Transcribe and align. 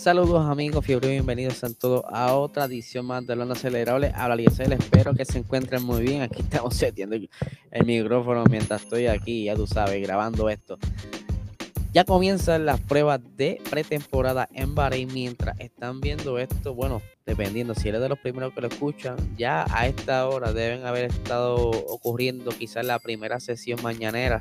Saludos 0.00 0.46
amigos, 0.48 0.86
fiebre 0.86 1.10
bienvenidos 1.10 1.62
a 1.62 1.74
todos 1.74 2.02
a 2.10 2.32
otra 2.32 2.64
edición 2.64 3.04
más 3.04 3.26
de 3.26 3.36
Lona 3.36 3.52
Acelerable. 3.52 4.10
Habla 4.14 4.34
Liesel, 4.34 4.72
espero 4.72 5.12
que 5.12 5.26
se 5.26 5.36
encuentren 5.36 5.82
muy 5.82 6.00
bien. 6.00 6.22
Aquí 6.22 6.40
estamos 6.40 6.74
setiendo 6.78 7.16
el 7.16 7.84
micrófono 7.84 8.42
mientras 8.48 8.80
estoy 8.80 9.08
aquí, 9.08 9.44
ya 9.44 9.54
tú 9.54 9.66
sabes, 9.66 10.00
grabando 10.00 10.48
esto. 10.48 10.78
Ya 11.92 12.04
comienzan 12.04 12.64
las 12.64 12.80
pruebas 12.80 13.20
de 13.36 13.60
pretemporada 13.68 14.48
en 14.54 14.74
Bahrein. 14.74 15.12
Mientras 15.12 15.60
están 15.60 16.00
viendo 16.00 16.38
esto, 16.38 16.74
bueno, 16.74 17.02
dependiendo 17.26 17.74
si 17.74 17.90
eres 17.90 18.00
de 18.00 18.08
los 18.08 18.18
primeros 18.20 18.54
que 18.54 18.62
lo 18.62 18.68
escuchan, 18.68 19.16
ya 19.36 19.66
a 19.68 19.86
esta 19.86 20.26
hora 20.26 20.54
deben 20.54 20.86
haber 20.86 21.10
estado 21.10 21.58
ocurriendo 21.58 22.52
quizás 22.52 22.86
la 22.86 22.98
primera 23.00 23.38
sesión 23.38 23.78
mañanera 23.82 24.40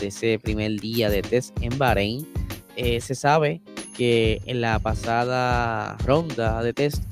de 0.00 0.06
ese 0.06 0.38
primer 0.38 0.78
día 0.78 1.10
de 1.10 1.22
test 1.22 1.52
en 1.62 1.76
Bahrein. 1.78 2.28
Eh, 2.76 3.00
se 3.00 3.16
sabe 3.16 3.60
que 3.96 4.42
en 4.46 4.60
la 4.60 4.78
pasada 4.78 5.96
ronda 6.04 6.62
de 6.62 6.72
test 6.72 7.02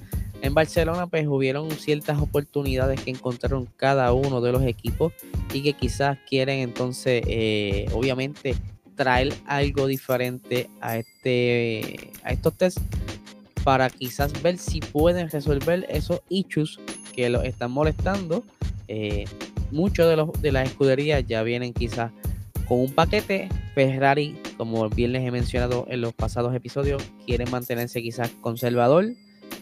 en 0.43 0.55
Barcelona 0.55 1.07
pues 1.07 1.27
hubieron 1.29 1.71
ciertas 1.71 2.21
oportunidades 2.21 3.01
que 3.01 3.11
encontraron 3.11 3.69
cada 3.77 4.13
uno 4.13 4.41
de 4.41 4.53
los 4.53 4.63
equipos 4.63 5.13
y 5.55 5.63
que 5.63 5.73
quizás 5.73 6.19
quieren 6.29 6.59
entonces 6.59 7.23
eh, 7.27 7.87
obviamente 7.93 8.57
traer 8.97 9.33
algo 9.47 9.87
diferente 9.87 10.69
a 10.81 10.99
este 10.99 12.11
a 12.25 12.33
estos 12.33 12.55
test 12.55 12.79
para 13.65 13.89
quizás 13.89 14.43
ver 14.43 14.59
si 14.59 14.81
pueden 14.81 15.31
resolver 15.31 15.87
esos 15.89 16.21
issues 16.29 16.81
que 17.15 17.31
los 17.31 17.45
están 17.45 17.71
molestando. 17.71 18.43
Eh, 18.89 19.25
muchos 19.71 20.09
de 20.09 20.17
los 20.17 20.43
de 20.43 20.53
las 20.53 20.69
escuderías 20.69 21.25
ya 21.27 21.43
vienen 21.43 21.73
quizás 21.73 22.11
con 22.67 22.81
un 22.81 22.93
paquete 22.93 23.49
Ferrari 23.75 24.37
como 24.57 24.89
bien 24.89 25.13
les 25.13 25.27
he 25.27 25.31
mencionado 25.31 25.87
en 25.89 26.01
los 26.01 26.13
pasados 26.13 26.55
episodios, 26.55 27.03
quieren 27.27 27.51
mantenerse 27.51 28.03
quizás 28.03 28.31
conservador, 28.41 29.07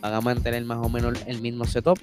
van 0.00 0.14
a 0.14 0.20
mantener 0.20 0.64
más 0.64 0.78
o 0.84 0.88
menos 0.88 1.18
el 1.26 1.40
mismo 1.40 1.64
setup, 1.64 1.98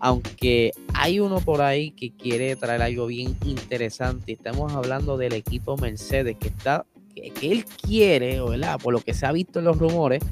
aunque 0.00 0.72
hay 0.94 1.20
uno 1.20 1.40
por 1.40 1.62
ahí 1.62 1.92
que 1.92 2.12
quiere 2.12 2.56
traer 2.56 2.82
algo 2.82 3.06
bien 3.06 3.36
interesante. 3.44 4.32
Estamos 4.32 4.72
hablando 4.74 5.16
del 5.16 5.32
equipo 5.32 5.76
Mercedes 5.76 6.36
que 6.38 6.48
está, 6.48 6.84
que, 7.14 7.32
él 7.42 7.64
quiere, 7.64 8.40
¿verdad? 8.42 8.78
Por 8.78 8.92
lo 8.92 9.00
que 9.00 9.14
se 9.14 9.26
ha 9.26 9.32
visto 9.32 9.58
en 9.60 9.64
los 9.64 9.78
rumores, 9.78 10.22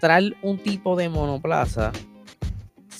traer 0.00 0.36
un 0.42 0.58
tipo 0.58 0.96
de 0.96 1.08
monoplaza 1.08 1.92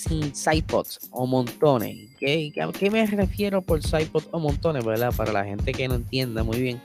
sin 0.02 0.34
sidepods 0.34 1.08
o 1.10 1.26
montones. 1.26 2.10
¿Qué, 2.18 2.52
¿A 2.60 2.72
qué 2.72 2.90
me 2.90 3.06
refiero 3.06 3.62
por 3.62 3.82
sidepods 3.82 4.28
o 4.30 4.38
montones? 4.38 4.84
¿verdad? 4.84 5.12
Para 5.16 5.32
la 5.32 5.44
gente 5.44 5.72
que 5.72 5.88
no 5.88 5.94
entienda 5.94 6.42
muy 6.42 6.60
bien 6.60 6.80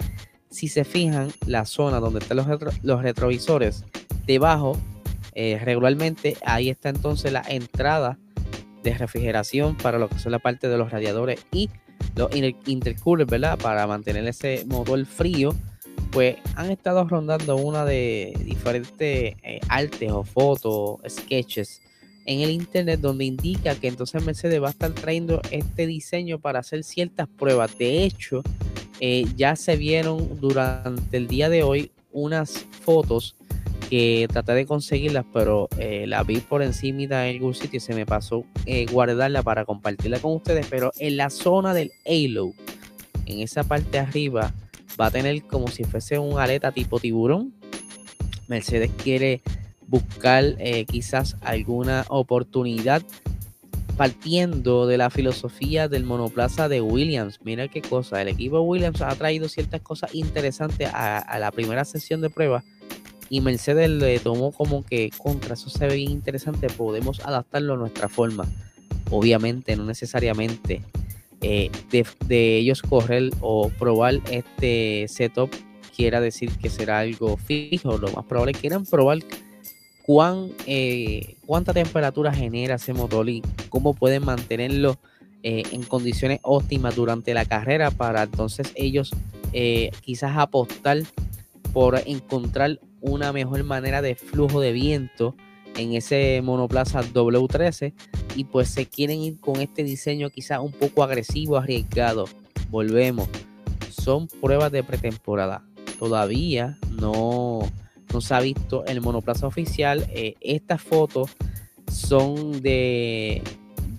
si 0.49 0.67
se 0.67 0.83
fijan, 0.83 1.31
la 1.45 1.65
zona 1.65 1.99
donde 1.99 2.19
están 2.19 2.37
los, 2.37 2.47
los 2.81 3.01
retrovisores, 3.01 3.83
debajo, 4.25 4.77
eh, 5.33 5.59
regularmente, 5.63 6.37
ahí 6.45 6.69
está 6.69 6.89
entonces 6.89 7.31
la 7.31 7.43
entrada 7.47 8.17
de 8.83 8.97
refrigeración 8.97 9.75
para 9.75 9.99
lo 9.99 10.09
que 10.09 10.19
son 10.19 10.31
la 10.31 10.39
parte 10.39 10.69
de 10.69 10.77
los 10.77 10.91
radiadores 10.91 11.45
y 11.51 11.69
los 12.15 12.29
intercoolers, 12.65 13.29
¿verdad? 13.29 13.57
Para 13.57 13.85
mantener 13.87 14.27
ese 14.27 14.63
motor 14.67 15.05
frío, 15.05 15.53
pues 16.11 16.37
han 16.55 16.71
estado 16.71 17.03
rondando 17.07 17.57
una 17.57 17.85
de 17.85 18.33
diferentes 18.45 19.35
eh, 19.43 19.59
artes 19.67 20.11
o 20.11 20.23
fotos, 20.23 20.99
sketches 21.07 21.81
en 22.27 22.41
el 22.41 22.51
internet 22.51 22.99
donde 22.99 23.25
indica 23.25 23.73
que 23.75 23.87
entonces 23.87 24.23
Mercedes 24.23 24.61
va 24.61 24.67
a 24.67 24.71
estar 24.71 24.91
trayendo 24.91 25.41
este 25.49 25.87
diseño 25.87 26.39
para 26.39 26.59
hacer 26.59 26.83
ciertas 26.83 27.27
pruebas. 27.27 27.75
De 27.77 28.03
hecho, 28.03 28.43
eh, 28.99 29.25
ya 29.35 29.55
se 29.55 29.77
vieron 29.77 30.39
durante 30.39 31.17
el 31.17 31.27
día 31.27 31.49
de 31.49 31.63
hoy 31.63 31.91
unas 32.11 32.65
fotos 32.81 33.35
que 33.89 34.27
traté 34.29 34.51
de 34.53 34.65
conseguirlas, 34.65 35.25
pero 35.33 35.69
eh, 35.77 36.05
la 36.05 36.23
vi 36.23 36.41
por 36.41 36.61
encima 36.61 37.03
en 37.03 37.35
algún 37.35 37.53
sitio 37.53 37.77
y 37.77 37.79
se 37.79 37.95
me 37.95 38.05
pasó 38.05 38.43
eh, 38.65 38.85
guardarla 38.91 39.41
para 39.41 39.63
compartirla 39.63 40.19
con 40.19 40.33
ustedes. 40.33 40.67
Pero 40.69 40.91
en 40.97 41.15
la 41.15 41.29
zona 41.29 41.73
del 41.73 41.91
halo, 42.05 42.51
en 43.25 43.39
esa 43.39 43.63
parte 43.63 43.99
arriba, 43.99 44.53
va 44.99 45.05
a 45.05 45.11
tener 45.11 45.41
como 45.43 45.69
si 45.69 45.85
fuese 45.85 46.19
un 46.19 46.37
aleta 46.37 46.73
tipo 46.73 46.99
tiburón. 46.99 47.53
Mercedes 48.49 48.91
quiere 49.01 49.41
buscar 49.87 50.55
quizás 50.87 51.37
alguna 51.41 52.05
oportunidad 52.09 53.03
partiendo 53.97 54.85
de 54.85 54.97
la 54.97 55.09
filosofía 55.09 55.87
del 55.87 56.03
monoplaza 56.03 56.69
de 56.69 56.81
Williams. 56.81 57.39
Mira 57.43 57.67
qué 57.67 57.81
cosa, 57.81 58.21
el 58.21 58.27
equipo 58.27 58.61
Williams 58.61 59.01
ha 59.01 59.13
traído 59.15 59.49
ciertas 59.49 59.81
cosas 59.81 60.13
interesantes 60.13 60.89
a, 60.93 61.37
la 61.39 61.51
primera 61.51 61.83
sesión 61.83 62.21
de 62.21 62.29
prueba 62.29 62.63
y 63.29 63.41
Mercedes 63.41 63.89
le 63.89 64.19
tomó 64.19 64.51
como 64.51 64.85
que 64.85 65.09
contra 65.17 65.55
eso 65.55 65.69
se 65.69 65.87
ve 65.87 65.95
bien 65.95 66.11
interesante, 66.11 66.69
podemos 66.69 67.19
adaptarlo 67.25 67.73
a 67.73 67.77
nuestra 67.77 68.07
forma. 68.07 68.45
Obviamente, 69.09 69.75
no 69.75 69.83
necesariamente 69.83 70.83
eh, 71.41 71.71
de, 71.91 72.57
ellos 72.57 72.81
correr 72.81 73.31
o 73.41 73.69
probar 73.69 74.21
este 74.31 75.07
setup 75.07 75.49
quiera 75.95 76.21
decir 76.21 76.51
que 76.57 76.69
será 76.69 76.99
algo 76.99 77.37
fijo. 77.37 77.97
Lo 77.97 78.11
más 78.11 78.25
probable 78.25 78.51
es 78.51 78.57
que 78.57 78.61
quieran 78.61 78.85
probar 78.85 79.19
cuán, 80.07 80.53
eh, 80.65 81.35
cuánta 81.45 81.73
temperatura 81.73 82.33
genera 82.33 82.75
ese 82.75 82.93
motor 82.93 83.27
y 83.27 83.43
cómo 83.67 83.93
pueden 83.93 84.23
mantenerlo 84.23 84.97
eh, 85.43 85.63
en 85.73 85.83
condiciones 85.83 86.39
óptimas 86.43 86.95
durante 86.95 87.33
la 87.33 87.43
carrera 87.43 87.91
para 87.91 88.23
entonces 88.23 88.71
ellos 88.75 89.11
eh, 89.51 89.91
quizás 90.01 90.37
apostar 90.37 90.99
por 91.73 92.01
encontrar 92.05 92.79
una 93.01 93.33
mejor 93.33 93.61
manera 93.65 94.01
de 94.01 94.15
flujo 94.15 94.61
de 94.61 94.71
viento 94.71 95.35
en 95.75 95.93
ese 95.93 96.41
monoplaza 96.41 97.01
W13 97.01 97.93
y 98.37 98.45
pues 98.45 98.69
se 98.69 98.85
quieren 98.85 99.19
ir 99.19 99.41
con 99.41 99.59
este 99.59 99.83
diseño 99.83 100.29
quizás 100.29 100.59
un 100.59 100.71
poco 100.71 101.03
agresivo, 101.03 101.57
arriesgado. 101.57 102.25
Volvemos, 102.69 103.27
son 103.91 104.27
pruebas 104.27 104.71
de 104.71 104.83
pretemporada. 104.83 105.63
Todavía 105.99 106.77
no, 106.99 107.11
no 108.17 108.21
se 108.21 108.33
ha 108.33 108.39
visto 108.39 108.83
el 108.87 108.99
monoplaza 108.99 109.45
oficial. 109.45 110.07
Eh, 110.09 110.33
estas 110.41 110.81
fotos 110.81 111.29
son 111.91 112.63
de 112.63 113.43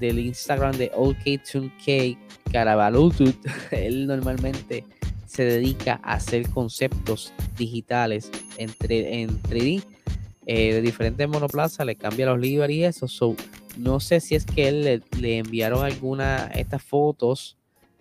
del 0.01 0.19
Instagram 0.19 0.77
de 0.77 0.91
OK2K 0.91 2.19
Carabalutut. 2.51 3.37
Él 3.71 4.09
normalmente 4.09 4.85
se 5.27 5.45
dedica 5.45 6.01
a 6.03 6.15
hacer 6.15 6.49
conceptos 6.51 7.33
digitales 7.57 8.33
en, 8.57 8.71
en 8.89 9.41
3D 9.43 9.85
eh, 10.47 10.75
de 10.75 10.81
diferentes 10.83 11.29
monoplazas, 11.29 11.87
le 11.87 11.95
cambia 11.95 12.27
los 12.27 12.41
libros 12.41 12.71
y 12.71 12.83
eso. 12.83 13.07
no 13.77 14.01
sé 14.01 14.19
si 14.19 14.35
es 14.35 14.45
que 14.45 14.67
él 14.67 15.05
le, 15.21 15.39
enviaron 15.39 15.85
alguna 15.85 16.51
estas 16.57 16.83
fotos 16.83 17.57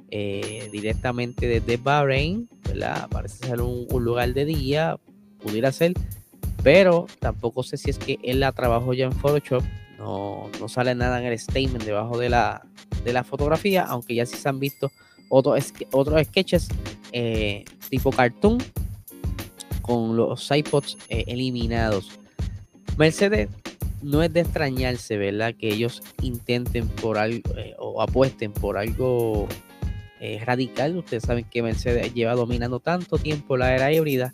eh, 0.09 0.68
directamente 0.71 1.47
desde 1.47 1.77
Bahrain, 1.77 2.50
¿verdad? 2.63 3.07
Parece 3.12 3.45
ser 3.45 3.62
un, 3.62 3.86
lugar 4.03 4.33
de 4.33 4.45
día, 4.45 4.97
pudiera 5.39 5.71
ser, 5.71 5.94
pero 6.63 7.07
tampoco 7.19 7.63
sé 7.63 7.77
si 7.77 7.89
es 7.89 7.98
que 7.98 8.19
él 8.24 8.39
la 8.39 8.51
trabajó 8.51 8.94
ya 8.94 9.06
en 9.06 9.13
Photoshop. 9.13 9.63
No, 9.98 10.50
no 10.59 10.68
sale 10.68 10.94
nada 10.94 11.19
en 11.19 11.25
el 11.25 11.39
statement 11.39 11.83
debajo 11.83 12.18
de 12.18 12.30
la, 12.30 12.65
de 13.04 13.13
la 13.13 13.24
fotografía, 13.24 13.83
aunque 13.83 14.15
ya 14.15 14.25
sí 14.25 14.38
se 14.38 14.48
han 14.48 14.59
visto 14.59 14.92
otros, 15.30 15.74
otros 15.92 16.24
sketches 16.27 16.69
eh, 17.12 17.65
tipo 17.89 18.12
cartoon 18.12 18.59
con 19.81 20.15
los 20.15 20.50
iPods 20.51 20.98
eh, 21.09 21.24
eliminados. 21.27 22.12
Mercedes 22.98 23.50
no 24.01 24.21
es 24.21 24.31
de 24.33 24.42
extrañarse, 24.42 25.18
¿verdad? 25.18 25.56
Que 25.56 25.69
ellos 25.69 26.03
intenten 26.21 26.88
por 26.88 27.18
algo 27.18 27.42
eh, 27.57 27.75
o 27.80 28.01
apuesten 28.01 28.51
por 28.51 28.77
algo 28.77 29.48
radical. 30.45 30.98
Ustedes 30.98 31.24
saben 31.24 31.45
que 31.45 31.62
Mercedes 31.62 32.12
lleva 32.13 32.33
dominando 32.33 32.80
tanto 32.80 33.19
tiempo 33.19 33.56
la 33.56 33.75
era 33.75 33.94
híbrida 33.94 34.33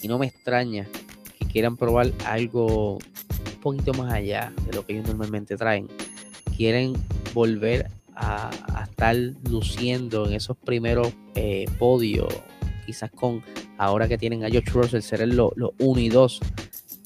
y 0.00 0.08
no 0.08 0.18
me 0.18 0.26
extraña 0.26 0.88
quieran 1.48 1.76
probar 1.76 2.12
algo 2.24 2.94
un 2.96 3.60
poquito 3.60 3.92
más 3.94 4.12
allá 4.12 4.52
de 4.66 4.72
lo 4.72 4.86
que 4.86 4.94
ellos 4.94 5.08
normalmente 5.08 5.56
traen. 5.56 5.88
Quieren 6.56 6.94
volver 7.34 7.90
a, 8.14 8.50
estar 8.88 9.14
luciendo 9.48 10.26
en 10.26 10.34
esos 10.34 10.56
primeros 10.56 11.12
eh, 11.34 11.66
podios, 11.78 12.34
quizás 12.84 13.10
con 13.10 13.42
ahora 13.76 14.08
que 14.08 14.18
tienen 14.18 14.44
a 14.44 14.48
George 14.48 14.70
Russell 14.72 15.02
ser 15.02 15.26
los 15.28 15.52
1 15.78 16.00
y 16.00 16.08
2 16.08 16.40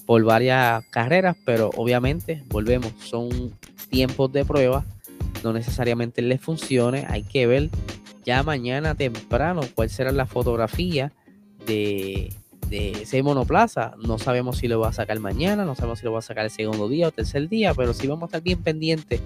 por 0.06 0.24
varias 0.24 0.84
carreras, 0.86 1.36
pero 1.44 1.70
obviamente 1.76 2.42
volvemos, 2.48 2.92
son 2.98 3.52
tiempos 3.90 4.32
de 4.32 4.44
prueba, 4.44 4.84
no 5.44 5.52
necesariamente 5.52 6.22
les 6.22 6.40
funcione, 6.40 7.04
hay 7.08 7.22
que 7.22 7.46
ver 7.46 7.68
ya 8.24 8.42
mañana 8.42 8.94
temprano 8.94 9.62
cuál 9.74 9.90
será 9.90 10.12
la 10.12 10.26
fotografía 10.26 11.12
de 11.66 12.32
de 12.72 13.02
ese 13.02 13.22
monoplaza. 13.22 13.92
No 14.02 14.18
sabemos 14.18 14.56
si 14.56 14.66
lo 14.66 14.80
va 14.80 14.88
a 14.88 14.92
sacar 14.94 15.20
mañana, 15.20 15.66
no 15.66 15.74
sabemos 15.74 15.98
si 15.98 16.06
lo 16.06 16.12
va 16.12 16.20
a 16.20 16.22
sacar 16.22 16.46
el 16.46 16.50
segundo 16.50 16.88
día 16.88 17.08
o 17.08 17.12
tercer 17.12 17.46
día, 17.50 17.74
pero 17.74 17.92
sí 17.92 18.06
vamos 18.06 18.22
a 18.22 18.26
estar 18.26 18.42
bien 18.42 18.62
pendientes 18.62 19.20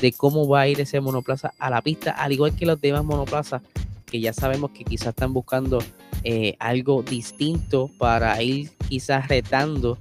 de 0.00 0.12
cómo 0.12 0.46
va 0.46 0.60
a 0.60 0.68
ir 0.68 0.80
ese 0.80 1.00
monoplaza 1.00 1.52
a 1.58 1.70
la 1.70 1.82
pista, 1.82 2.12
al 2.12 2.30
igual 2.30 2.54
que 2.54 2.66
los 2.66 2.80
demás 2.80 3.04
monoplazas, 3.04 3.62
que 4.06 4.20
ya 4.20 4.32
sabemos 4.32 4.70
que 4.70 4.84
quizás 4.84 5.08
están 5.08 5.32
buscando 5.32 5.80
eh, 6.22 6.54
algo 6.60 7.02
distinto 7.02 7.90
para 7.98 8.40
ir 8.40 8.70
quizás 8.88 9.26
retando 9.26 9.98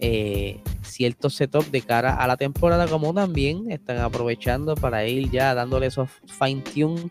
eh, 0.00 0.60
ciertos 0.82 1.36
setup 1.36 1.70
de 1.70 1.82
cara 1.82 2.16
a 2.16 2.26
la 2.26 2.36
temporada, 2.36 2.88
como 2.88 3.14
también 3.14 3.70
están 3.70 3.98
aprovechando 3.98 4.74
para 4.74 5.06
ir 5.06 5.30
ya 5.30 5.54
dándole 5.54 5.86
esos 5.86 6.10
fine 6.26 6.62
tune 6.62 7.08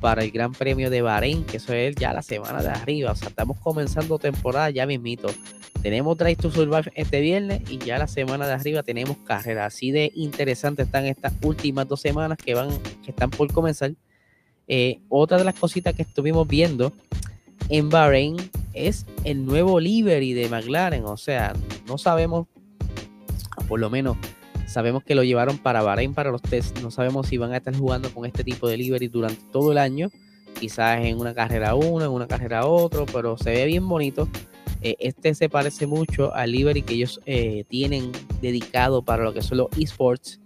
para 0.00 0.24
el 0.24 0.30
Gran 0.30 0.52
Premio 0.52 0.90
de 0.90 1.02
Bahrein, 1.02 1.44
que 1.44 1.58
eso 1.58 1.72
es 1.72 1.94
ya 1.94 2.12
la 2.12 2.22
semana 2.22 2.62
de 2.62 2.68
arriba. 2.68 3.12
O 3.12 3.14
sea, 3.14 3.28
estamos 3.28 3.58
comenzando 3.58 4.18
temporada 4.18 4.70
ya 4.70 4.86
mismito. 4.86 5.28
Tenemos 5.82 6.16
Drive 6.18 6.36
to 6.36 6.50
Survive 6.50 6.92
este 6.94 7.20
viernes 7.20 7.62
y 7.70 7.78
ya 7.78 7.98
la 7.98 8.06
semana 8.06 8.46
de 8.46 8.54
arriba 8.54 8.82
tenemos 8.82 9.16
carrera. 9.18 9.66
Así 9.66 9.90
de 9.90 10.10
interesante 10.14 10.82
están 10.82 11.06
estas 11.06 11.32
últimas 11.42 11.86
dos 11.88 12.00
semanas 12.00 12.38
que 12.38 12.54
van, 12.54 12.70
que 13.04 13.10
están 13.10 13.30
por 13.30 13.52
comenzar. 13.52 13.92
Eh, 14.68 15.00
otra 15.08 15.38
de 15.38 15.44
las 15.44 15.58
cositas 15.58 15.94
que 15.94 16.02
estuvimos 16.02 16.46
viendo 16.46 16.92
en 17.68 17.88
Bahrein 17.88 18.36
es 18.72 19.06
el 19.24 19.44
nuevo 19.44 19.80
livery 19.80 20.32
de 20.32 20.48
McLaren. 20.48 21.04
O 21.04 21.16
sea, 21.16 21.54
no 21.86 21.98
sabemos, 21.98 22.46
por 23.68 23.80
lo 23.80 23.90
menos 23.90 24.16
sabemos 24.70 25.02
que 25.02 25.14
lo 25.14 25.24
llevaron 25.24 25.58
para 25.58 25.82
Bahrein 25.82 26.14
para 26.14 26.30
los 26.30 26.42
test. 26.42 26.78
No 26.80 26.90
sabemos 26.90 27.26
si 27.26 27.36
van 27.36 27.52
a 27.52 27.56
estar 27.56 27.76
jugando 27.76 28.12
con 28.14 28.24
este 28.24 28.44
tipo 28.44 28.68
de 28.68 28.76
livery 28.76 29.08
durante 29.08 29.42
todo 29.52 29.72
el 29.72 29.78
año. 29.78 30.10
Quizás 30.58 31.04
en 31.04 31.18
una 31.18 31.34
carrera 31.34 31.74
uno, 31.74 32.04
en 32.04 32.10
una 32.10 32.26
carrera 32.26 32.66
otro, 32.66 33.06
pero 33.06 33.36
se 33.36 33.50
ve 33.50 33.66
bien 33.66 33.88
bonito. 33.88 34.28
Eh, 34.82 34.96
este 35.00 35.34
se 35.34 35.48
parece 35.48 35.86
mucho 35.86 36.34
al 36.34 36.52
livery 36.52 36.82
que 36.82 36.94
ellos 36.94 37.20
eh, 37.26 37.64
tienen 37.68 38.12
dedicado 38.40 39.02
para 39.02 39.24
lo 39.24 39.34
que 39.34 39.42
son 39.42 39.58
los 39.58 39.68
esports 39.76 40.40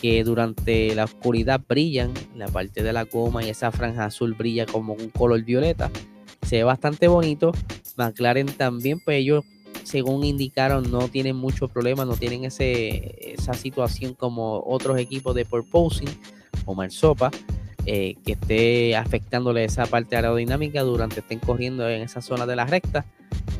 que 0.00 0.24
durante 0.24 0.94
la 0.94 1.04
oscuridad 1.04 1.60
brillan, 1.66 2.12
la 2.34 2.48
parte 2.48 2.82
de 2.82 2.92
la 2.92 3.04
goma 3.04 3.42
y 3.42 3.48
esa 3.48 3.72
franja 3.72 4.04
azul 4.04 4.34
brilla 4.34 4.66
como 4.66 4.92
un 4.92 5.10
color 5.10 5.42
violeta. 5.42 5.90
Se 6.42 6.56
ve 6.56 6.64
bastante 6.64 7.08
bonito. 7.08 7.52
McLaren 7.96 8.46
también, 8.46 9.00
pues 9.00 9.18
ellos, 9.18 9.44
según 9.86 10.24
indicaron, 10.24 10.90
no 10.90 11.08
tienen 11.08 11.36
mucho 11.36 11.68
problema, 11.68 12.04
no 12.04 12.16
tienen 12.16 12.44
ese, 12.44 13.34
esa 13.34 13.54
situación 13.54 14.14
como 14.14 14.60
otros 14.66 14.98
equipos 14.98 15.32
de 15.36 15.44
purposing 15.44 16.08
o 16.64 16.74
Marsopa, 16.74 17.30
eh, 17.86 18.16
que 18.26 18.32
esté 18.32 18.96
afectándole 18.96 19.62
esa 19.62 19.86
parte 19.86 20.16
aerodinámica 20.16 20.82
durante 20.82 21.20
estén 21.20 21.38
corriendo 21.38 21.88
en 21.88 22.02
esa 22.02 22.20
zona 22.20 22.46
de 22.46 22.56
la 22.56 22.66
recta. 22.66 23.04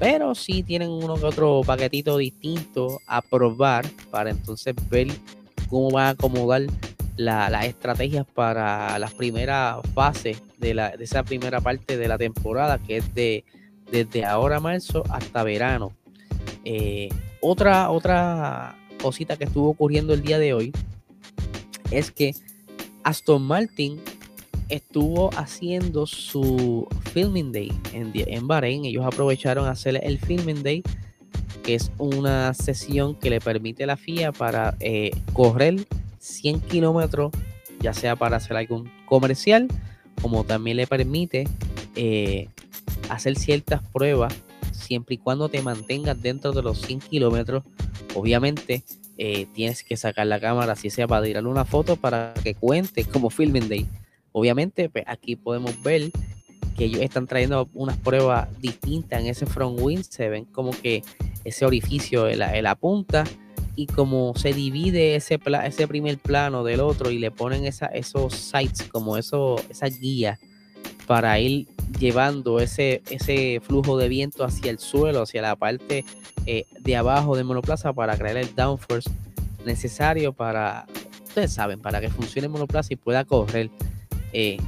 Pero 0.01 0.35
sí 0.35 0.65
tienen 0.65 0.91
uno 0.91 1.15
que 1.15 1.27
otro 1.27 1.61
paquetito 1.65 2.19
distinto 2.19 2.99
a 3.07 3.23
probar 3.23 3.87
para 4.11 4.31
entonces 4.31 4.75
ver 4.91 5.07
cómo 5.69 5.93
van 5.93 6.07
a 6.07 6.11
acomodar 6.11 6.63
las 7.17 7.67
estrategias 7.67 8.27
para 8.35 8.99
las 8.99 9.15
primeras 9.15 9.77
fases 9.95 10.43
de, 10.59 10.75
la, 10.75 10.91
de 10.97 11.05
esa 11.05 11.23
primera 11.23 11.61
parte 11.61 11.97
de 11.97 12.09
la 12.09 12.19
temporada, 12.19 12.79
que 12.79 12.97
es 12.97 13.15
de 13.15 13.45
desde 13.93 14.25
ahora 14.25 14.59
marzo 14.59 15.05
hasta 15.09 15.45
verano. 15.45 15.93
Eh, 16.69 17.09
otra, 17.41 17.91
otra 17.91 18.77
cosita 19.01 19.37
que 19.37 19.45
estuvo 19.45 19.69
ocurriendo 19.69 20.13
el 20.15 20.23
día 20.23 20.41
de 20.41 20.53
hoy 20.53 20.73
es 21.93 22.11
que 22.11 22.35
Aston 23.05 23.43
Martin 23.43 24.01
estuvo 24.69 25.31
haciendo 25.39 26.07
su 26.07 26.89
filming 27.13 27.53
day 27.53 27.73
en, 27.93 28.11
en 28.15 28.49
Bahrein. 28.49 28.85
Ellos 28.85 29.05
aprovecharon 29.07 29.69
hacer 29.69 30.01
el 30.03 30.19
filming 30.19 30.65
day 30.65 30.83
que 31.63 31.77
es 31.77 31.93
una 31.99 32.53
sesión 32.53 33.15
que 33.15 33.31
le 33.31 33.41
permite 33.41 33.85
a 33.85 33.87
la 33.87 33.97
FIA 33.97 34.33
para 34.33 34.77
eh, 34.81 35.13
correr 35.33 35.87
100 36.19 36.61
kilómetros, 36.63 37.31
ya 37.81 37.93
sea 37.93 38.17
para 38.17 38.39
hacer 38.39 38.57
algún 38.57 38.91
comercial, 39.07 39.69
como 40.21 40.43
también 40.43 40.79
le 40.79 40.89
permite 40.89 41.49
eh, 41.95 42.49
hacer 43.09 43.37
ciertas 43.37 43.83
pruebas, 43.93 44.35
siempre 44.77 45.17
y 45.17 45.19
cuando 45.19 45.49
te 45.49 45.63
mantengas 45.63 46.21
dentro 46.21 46.53
de 46.53 46.63
los 46.63 46.81
100 46.83 47.01
kilómetros. 47.01 47.65
Obviamente 48.15 48.85
eh, 49.19 49.47
tienes 49.55 49.83
que 49.83 49.97
sacar 49.97 50.27
la 50.27 50.41
cámara, 50.41 50.77
si 50.77 50.91
sea 50.91 51.07
para 51.07 51.25
tirarle 51.25 51.49
una 51.49 51.65
foto, 51.65 51.97
para 51.97 52.35
que 52.43 52.55
cuente 52.55 53.05
como 53.05 53.31
filming 53.31 53.69
day. 53.69 53.87
Obviamente, 54.33 54.89
pues, 54.91 55.05
aquí 55.07 55.37
podemos 55.37 55.83
ver 55.83 56.11
que 56.77 56.85
ellos 56.85 57.01
están 57.01 57.27
trayendo 57.27 57.69
unas 57.73 57.97
pruebas 57.97 58.49
distintas 58.61 59.21
en 59.21 59.29
ese 59.29 59.47
front 59.47 59.81
wing. 59.81 60.03
Se 60.03 60.29
ven 60.29 60.45
como 60.45 60.73
que 60.73 61.03
ese 61.45 61.65
orificio 61.65 62.29
en 62.29 62.39
la, 62.39 62.75
punta 62.75 63.25
y 63.75 63.87
como 63.87 64.35
se 64.37 64.53
divide 64.53 65.17
ese, 65.17 65.39
ese 65.65 65.89
primer 65.89 66.19
plano 66.19 66.65
del 66.65 66.81
otro 66.81 67.11
y 67.11 67.19
le 67.19 67.31
ponen 67.31 67.65
esa, 67.65 67.87
esos 67.87 68.35
sites 68.35 68.85
como 68.85 69.17
eso, 69.17 69.57
esa 69.71 69.87
guía 69.87 70.39
para 71.07 71.39
ir 71.39 71.67
llevando 71.99 72.61
ese, 72.61 73.03
ese 73.11 73.61
flujo 73.61 73.97
de 73.97 74.09
viento 74.09 74.45
hacia 74.45 74.71
el 74.71 74.79
suelo, 74.79 75.23
hacia 75.23 75.43
la 75.43 75.57
parte 75.57 76.05
eh, 76.47 76.65
de 76.81 76.97
abajo 76.97 77.37
del 77.37 77.45
monoplaza 77.45 77.93
para 77.93 78.17
crear 78.17 78.37
el 78.37 78.55
downforce 78.55 79.11
necesario 79.65 80.33
para, 80.33 80.87
ustedes 81.25 81.53
saben, 81.53 81.81
para 81.81 82.01
que 82.01 82.09
funcione 82.09 82.49
monoplaza 82.49 82.93
y 82.93 82.97
pueda 82.97 83.25
correr. 83.25 83.71
Eh, 84.33 84.59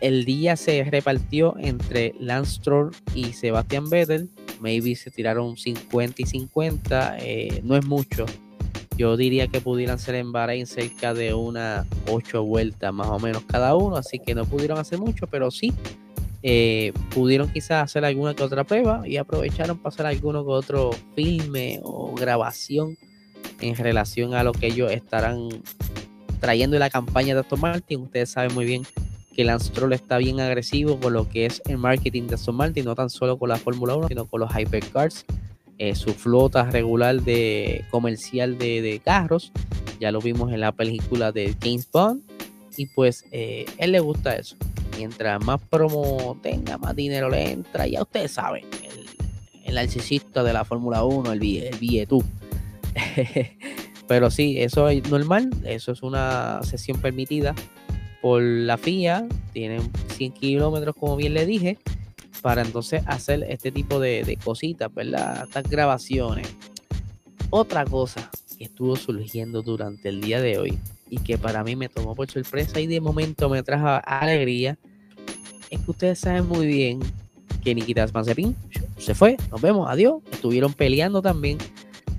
el 0.00 0.24
día 0.24 0.56
se 0.56 0.84
repartió 0.84 1.54
entre 1.58 2.14
Lance 2.18 2.60
y 3.14 3.32
Sebastian 3.32 3.88
Vettel. 3.88 4.28
Maybe 4.60 4.94
se 4.96 5.10
tiraron 5.10 5.56
50 5.56 6.22
y 6.22 6.26
50. 6.26 7.16
Eh, 7.20 7.60
no 7.64 7.76
es 7.76 7.84
mucho. 7.86 8.26
Yo 8.96 9.16
diría 9.16 9.48
que 9.48 9.60
pudieran 9.60 9.98
ser 9.98 10.14
en 10.14 10.32
Bahrein 10.32 10.66
cerca 10.66 11.14
de 11.14 11.34
unas 11.34 11.86
8 12.08 12.44
vueltas 12.44 12.92
más 12.92 13.08
o 13.08 13.18
menos 13.18 13.42
cada 13.44 13.74
uno. 13.74 13.96
Así 13.96 14.18
que 14.18 14.34
no 14.34 14.44
pudieron 14.44 14.78
hacer 14.78 14.98
mucho, 14.98 15.26
pero 15.26 15.50
sí 15.50 15.72
eh, 16.46 16.92
pudieron 17.14 17.48
quizás 17.48 17.84
hacer 17.84 18.04
alguna 18.04 18.34
que 18.34 18.42
otra 18.42 18.64
prueba 18.64 19.08
y 19.08 19.16
aprovecharon 19.16 19.78
para 19.78 19.94
hacer 19.94 20.04
alguno 20.04 20.44
que 20.44 20.50
otro 20.50 20.90
filme 21.14 21.80
o 21.82 22.14
grabación 22.14 22.98
en 23.60 23.74
relación 23.76 24.34
a 24.34 24.44
lo 24.44 24.52
que 24.52 24.66
ellos 24.66 24.92
estarán 24.92 25.48
trayendo 26.40 26.76
en 26.76 26.80
la 26.80 26.90
campaña 26.90 27.34
de 27.34 27.40
Aston 27.40 27.60
Martin. 27.60 28.02
Ustedes 28.02 28.30
saben 28.30 28.54
muy 28.54 28.66
bien 28.66 28.82
que 29.34 29.42
Lance 29.42 29.68
Stroll 29.68 29.94
está 29.94 30.18
bien 30.18 30.38
agresivo 30.38 31.00
con 31.00 31.14
lo 31.14 31.28
que 31.28 31.46
es 31.46 31.62
el 31.66 31.78
marketing 31.78 32.24
de 32.26 32.34
Aston 32.34 32.56
Martin, 32.56 32.84
no 32.84 32.94
tan 32.94 33.08
solo 33.08 33.38
con 33.38 33.48
la 33.48 33.56
Fórmula 33.56 33.96
1, 33.96 34.08
sino 34.08 34.26
con 34.26 34.40
los 34.40 34.50
hypercars, 34.54 35.24
eh, 35.78 35.94
su 35.94 36.14
flota 36.14 36.70
regular 36.70 37.22
de 37.22 37.84
comercial 37.90 38.58
de, 38.58 39.00
carros. 39.04 39.52
Ya 40.00 40.12
lo 40.12 40.20
vimos 40.20 40.52
en 40.52 40.60
la 40.60 40.72
película 40.72 41.32
de 41.32 41.54
James 41.62 41.88
Bond. 41.90 42.22
Y 42.76 42.86
pues 42.86 43.24
eh, 43.30 43.66
él 43.78 43.92
le 43.92 44.00
gusta 44.00 44.34
eso. 44.36 44.56
Mientras 44.96 45.44
más 45.44 45.60
promo 45.60 46.38
tenga, 46.42 46.78
más 46.78 46.96
dinero 46.96 47.28
le 47.28 47.52
entra. 47.52 47.86
Ya 47.86 48.02
ustedes 48.02 48.32
saben, 48.32 48.64
el, 48.82 49.06
el 49.64 49.74
narcisista 49.74 50.42
de 50.42 50.52
la 50.52 50.64
Fórmula 50.64 51.04
1, 51.04 51.32
el, 51.32 51.42
el 51.42 52.08
tú 52.08 52.24
Pero 54.08 54.30
sí, 54.30 54.60
eso 54.60 54.88
es 54.88 55.08
normal. 55.10 55.50
Eso 55.64 55.92
es 55.92 56.02
una 56.02 56.60
sesión 56.62 57.00
permitida 57.00 57.54
por 58.20 58.42
la 58.42 58.78
FIA, 58.78 59.26
tienen 59.52 59.82
100 60.16 60.32
kilómetros, 60.32 60.96
como 60.98 61.14
bien 61.14 61.34
le 61.34 61.44
dije, 61.44 61.76
para 62.44 62.60
entonces 62.60 63.02
hacer 63.06 63.42
este 63.48 63.72
tipo 63.72 63.98
de, 63.98 64.38
cositas, 64.44 64.92
¿verdad? 64.92 65.44
Estas 65.44 65.66
grabaciones. 65.66 66.46
Otra 67.48 67.86
cosa 67.86 68.30
que 68.58 68.64
estuvo 68.64 68.96
surgiendo 68.96 69.62
durante 69.62 70.10
el 70.10 70.20
día 70.20 70.42
de 70.42 70.58
hoy 70.58 70.78
y 71.08 71.20
que 71.20 71.38
para 71.38 71.64
mí 71.64 71.74
me 71.74 71.88
tomó 71.88 72.14
por 72.14 72.30
sorpresa 72.30 72.80
y 72.80 72.86
de 72.86 73.00
momento 73.00 73.48
me 73.48 73.62
trajo 73.62 73.98
alegría, 74.04 74.76
es 75.70 75.80
que 75.80 75.90
ustedes 75.90 76.18
saben 76.18 76.46
muy 76.46 76.66
bien 76.66 77.00
que 77.62 77.74
Nikita 77.74 78.06
Mazepin 78.12 78.54
se 78.98 79.14
fue, 79.14 79.38
nos 79.50 79.62
vemos, 79.62 79.88
adiós. 79.88 80.16
Estuvieron 80.30 80.74
peleando 80.74 81.22
también 81.22 81.56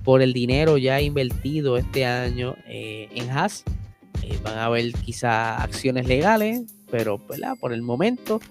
por 0.03 0.23
el 0.23 0.33
dinero 0.33 0.79
ya 0.79 1.01
invertido 1.01 1.77
este 1.77 2.03
año 2.03 2.55
eh, 2.65 3.09
en 3.13 3.29
Haas 3.29 3.63
eh, 4.23 4.39
van 4.43 4.57
a 4.57 4.65
haber 4.65 4.91
quizás 4.93 5.61
acciones 5.61 6.07
legales, 6.07 6.63
pero 6.89 7.21
por 7.59 7.73
el 7.73 7.83
momento 7.83 8.41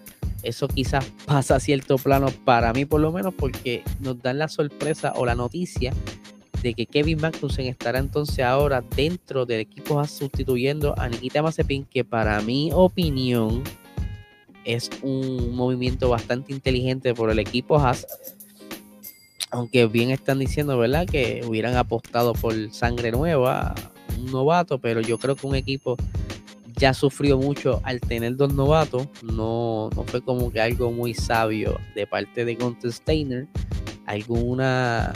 eso 0.44 0.68
quizás 0.68 1.04
pasa 1.26 1.56
a 1.56 1.60
cierto 1.60 1.98
plano 1.98 2.28
para 2.44 2.72
mí 2.72 2.84
por 2.84 3.00
lo 3.00 3.12
menos 3.12 3.34
porque 3.34 3.82
nos 4.00 4.20
dan 4.22 4.38
la 4.38 4.48
sorpresa 4.48 5.12
o 5.16 5.26
la 5.26 5.34
noticia 5.34 5.92
de 6.64 6.72
que 6.72 6.86
Kevin 6.86 7.20
Magnussen 7.20 7.66
estará 7.66 7.98
entonces 7.98 8.42
ahora 8.44 8.82
dentro 8.96 9.44
del 9.44 9.60
equipo 9.60 10.02
sustituyendo 10.06 10.98
a 10.98 11.10
Nikita 11.10 11.42
Mazepin, 11.42 11.84
que 11.84 12.04
para 12.04 12.40
mi 12.40 12.70
opinión 12.72 13.62
es 14.64 14.90
un 15.02 15.54
movimiento 15.54 16.08
bastante 16.08 16.52
inteligente 16.52 17.12
por 17.12 17.30
el 17.30 17.38
equipo 17.38 17.78
Haas. 17.78 18.06
Aunque 19.50 19.86
bien 19.86 20.10
están 20.10 20.38
diciendo, 20.38 20.78
¿verdad? 20.78 21.06
Que 21.06 21.42
hubieran 21.46 21.76
apostado 21.76 22.32
por 22.32 22.54
sangre 22.72 23.12
nueva 23.12 23.74
un 24.18 24.32
novato, 24.32 24.78
pero 24.78 25.02
yo 25.02 25.18
creo 25.18 25.36
que 25.36 25.46
un 25.46 25.54
equipo 25.54 25.98
ya 26.76 26.94
sufrió 26.94 27.38
mucho 27.38 27.80
al 27.84 28.00
tener 28.00 28.36
dos 28.36 28.52
novatos. 28.54 29.08
No, 29.22 29.90
no 29.94 30.04
fue 30.04 30.22
como 30.22 30.50
que 30.50 30.60
algo 30.60 30.90
muy 30.90 31.14
sabio 31.14 31.78
de 31.94 32.06
parte 32.06 32.44
de 32.44 32.54
Gunther 32.54 32.92
Steiner. 32.92 33.46
Alguna, 34.06 35.12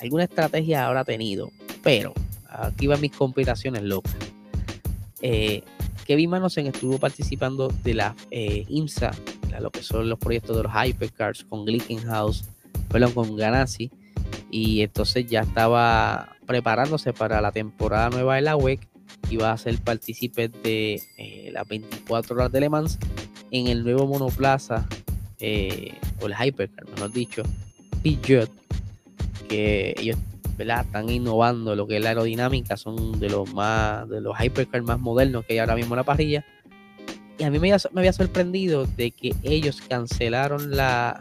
alguna 0.00 0.24
estrategia 0.24 0.86
habrá 0.86 1.04
tenido, 1.04 1.50
pero 1.82 2.14
aquí 2.48 2.86
van 2.86 3.00
mis 3.00 3.12
complicaciones 3.12 3.82
locas. 3.82 4.14
Eh, 5.22 5.62
Kevin 6.04 6.30
Manosen 6.30 6.66
estuvo 6.66 6.98
participando 6.98 7.68
de 7.82 7.94
la 7.94 8.14
eh, 8.30 8.64
IMSA, 8.68 9.10
lo 9.60 9.70
que 9.70 9.82
son 9.82 10.08
los 10.08 10.18
proyectos 10.18 10.56
de 10.56 10.62
los 10.62 10.72
Hypercars 10.72 11.44
con 11.44 11.64
Glickenhaus, 11.64 12.44
perdón, 12.88 13.12
con 13.12 13.36
Ganassi 13.36 13.90
y 14.50 14.82
entonces 14.82 15.26
ya 15.26 15.40
estaba 15.40 16.36
preparándose 16.46 17.12
para 17.12 17.40
la 17.40 17.52
temporada 17.52 18.10
nueva 18.10 18.36
de 18.36 18.42
la 18.42 18.56
WEC. 18.56 18.88
Iba 19.30 19.52
a 19.52 19.56
ser 19.56 19.78
partícipe 19.78 20.48
de 20.48 21.02
eh, 21.16 21.50
las 21.52 21.66
24 21.66 22.36
horas 22.36 22.52
de 22.52 22.60
Le 22.60 22.68
Mans 22.68 22.98
en 23.50 23.66
el 23.68 23.82
nuevo 23.82 24.06
monoplaza 24.06 24.86
eh, 25.40 25.94
o 26.20 26.26
el 26.26 26.34
Hypercar, 26.34 26.88
mejor 26.90 27.12
dicho, 27.12 27.42
Peugeot, 28.02 28.50
que 29.48 29.94
ellos 29.98 30.16
están 30.58 31.10
innovando 31.10 31.76
lo 31.76 31.86
que 31.86 31.96
es 31.96 32.02
la 32.02 32.10
aerodinámica, 32.10 32.76
son 32.76 33.18
de 33.20 33.28
los 33.28 33.52
más 33.52 34.08
de 34.08 34.20
los 34.20 34.38
Hypercar 34.38 34.82
más 34.82 34.98
modernos 34.98 35.44
que 35.44 35.54
hay 35.54 35.58
ahora 35.58 35.76
mismo 35.76 35.94
en 35.94 35.98
la 35.98 36.04
parrilla. 36.04 36.44
Y 37.38 37.44
a 37.44 37.50
mí 37.50 37.58
me 37.58 37.70
había 37.70 38.12
sorprendido 38.12 38.86
de 38.86 39.10
que 39.10 39.34
ellos 39.42 39.82
cancelaron 39.82 40.74
la. 40.74 41.20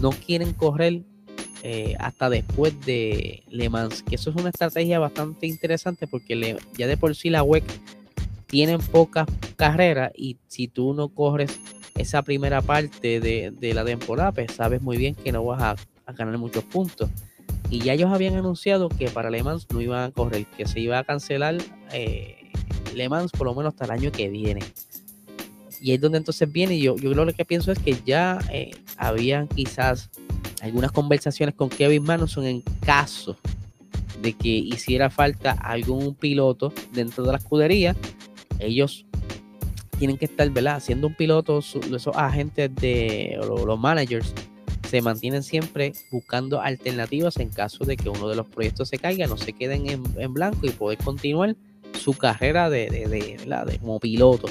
No 0.00 0.10
quieren 0.10 0.52
correr 0.52 1.02
eh, 1.64 1.94
hasta 2.00 2.28
después 2.28 2.74
de 2.84 3.44
Le 3.48 3.68
Mans, 3.68 4.02
que 4.02 4.16
eso 4.16 4.30
es 4.30 4.36
una 4.36 4.48
estrategia 4.48 4.98
bastante 4.98 5.46
interesante 5.46 6.08
porque 6.08 6.58
ya 6.76 6.86
de 6.88 6.96
por 6.96 7.14
sí 7.14 7.30
la 7.30 7.44
WEC 7.44 7.64
tienen 8.46 8.80
pocas 8.80 9.26
carreras 9.54 10.10
y 10.16 10.38
si 10.48 10.66
tú 10.66 10.92
no 10.92 11.08
corres 11.08 11.60
esa 11.94 12.22
primera 12.22 12.62
parte 12.62 13.20
de, 13.20 13.74
la 13.74 13.84
temporada, 13.84 14.32
pues 14.32 14.52
sabes 14.52 14.82
muy 14.82 14.96
bien 14.96 15.14
que 15.14 15.30
no 15.30 15.44
vas 15.44 15.62
a, 15.62 16.12
ganar 16.14 16.36
muchos 16.36 16.64
puntos. 16.64 17.08
Y 17.70 17.78
ya 17.78 17.94
ellos 17.94 18.12
habían 18.12 18.34
anunciado 18.34 18.88
que 18.88 19.08
para 19.08 19.30
Le 19.30 19.42
Mans 19.42 19.66
no 19.72 19.80
iban 19.80 20.02
a 20.02 20.10
correr, 20.10 20.46
que 20.46 20.66
se 20.66 20.80
iba 20.80 20.98
a 20.98 21.04
cancelar 21.04 21.56
eh, 21.92 22.50
Le 22.94 23.08
Mans 23.08 23.30
por 23.30 23.46
lo 23.46 23.54
menos 23.54 23.72
hasta 23.72 23.86
el 23.86 23.92
año 23.92 24.12
que 24.12 24.28
viene. 24.28 24.60
Y 25.82 25.92
es 25.92 26.00
donde 26.00 26.18
entonces 26.18 26.50
viene, 26.50 26.78
yo, 26.78 26.94
yo 26.96 27.12
lo 27.12 27.26
que 27.34 27.44
pienso 27.44 27.72
es 27.72 27.78
que 27.80 27.96
ya 28.06 28.38
eh, 28.52 28.70
habían 28.96 29.48
quizás 29.48 30.10
algunas 30.60 30.92
conversaciones 30.92 31.56
con 31.56 31.68
Kevin 31.68 32.04
Magnussen 32.04 32.44
en 32.44 32.60
caso 32.86 33.36
de 34.22 34.32
que 34.32 34.48
hiciera 34.48 35.10
falta 35.10 35.50
algún 35.50 36.14
piloto 36.14 36.72
dentro 36.92 37.24
de 37.24 37.32
la 37.32 37.38
escudería, 37.38 37.96
ellos 38.60 39.04
tienen 39.98 40.16
que 40.16 40.26
estar, 40.26 40.48
¿verdad? 40.50 40.80
Siendo 40.80 41.08
un 41.08 41.16
piloto, 41.16 41.58
esos 41.58 42.16
agentes 42.16 42.72
de 42.76 43.40
los 43.40 43.78
managers 43.80 44.32
se 44.88 45.02
mantienen 45.02 45.42
siempre 45.42 45.94
buscando 46.12 46.60
alternativas 46.60 47.38
en 47.38 47.48
caso 47.48 47.84
de 47.84 47.96
que 47.96 48.08
uno 48.08 48.28
de 48.28 48.36
los 48.36 48.46
proyectos 48.46 48.88
se 48.88 48.98
caiga, 48.98 49.26
no 49.26 49.36
se 49.36 49.52
queden 49.52 49.88
en, 49.88 50.32
blanco 50.32 50.64
y 50.64 50.70
poder 50.70 50.98
continuar 50.98 51.56
su 51.98 52.14
carrera 52.14 52.70
de, 52.70 52.88
de, 52.88 53.08
de 53.08 53.78
como 53.80 53.98
piloto. 53.98 54.46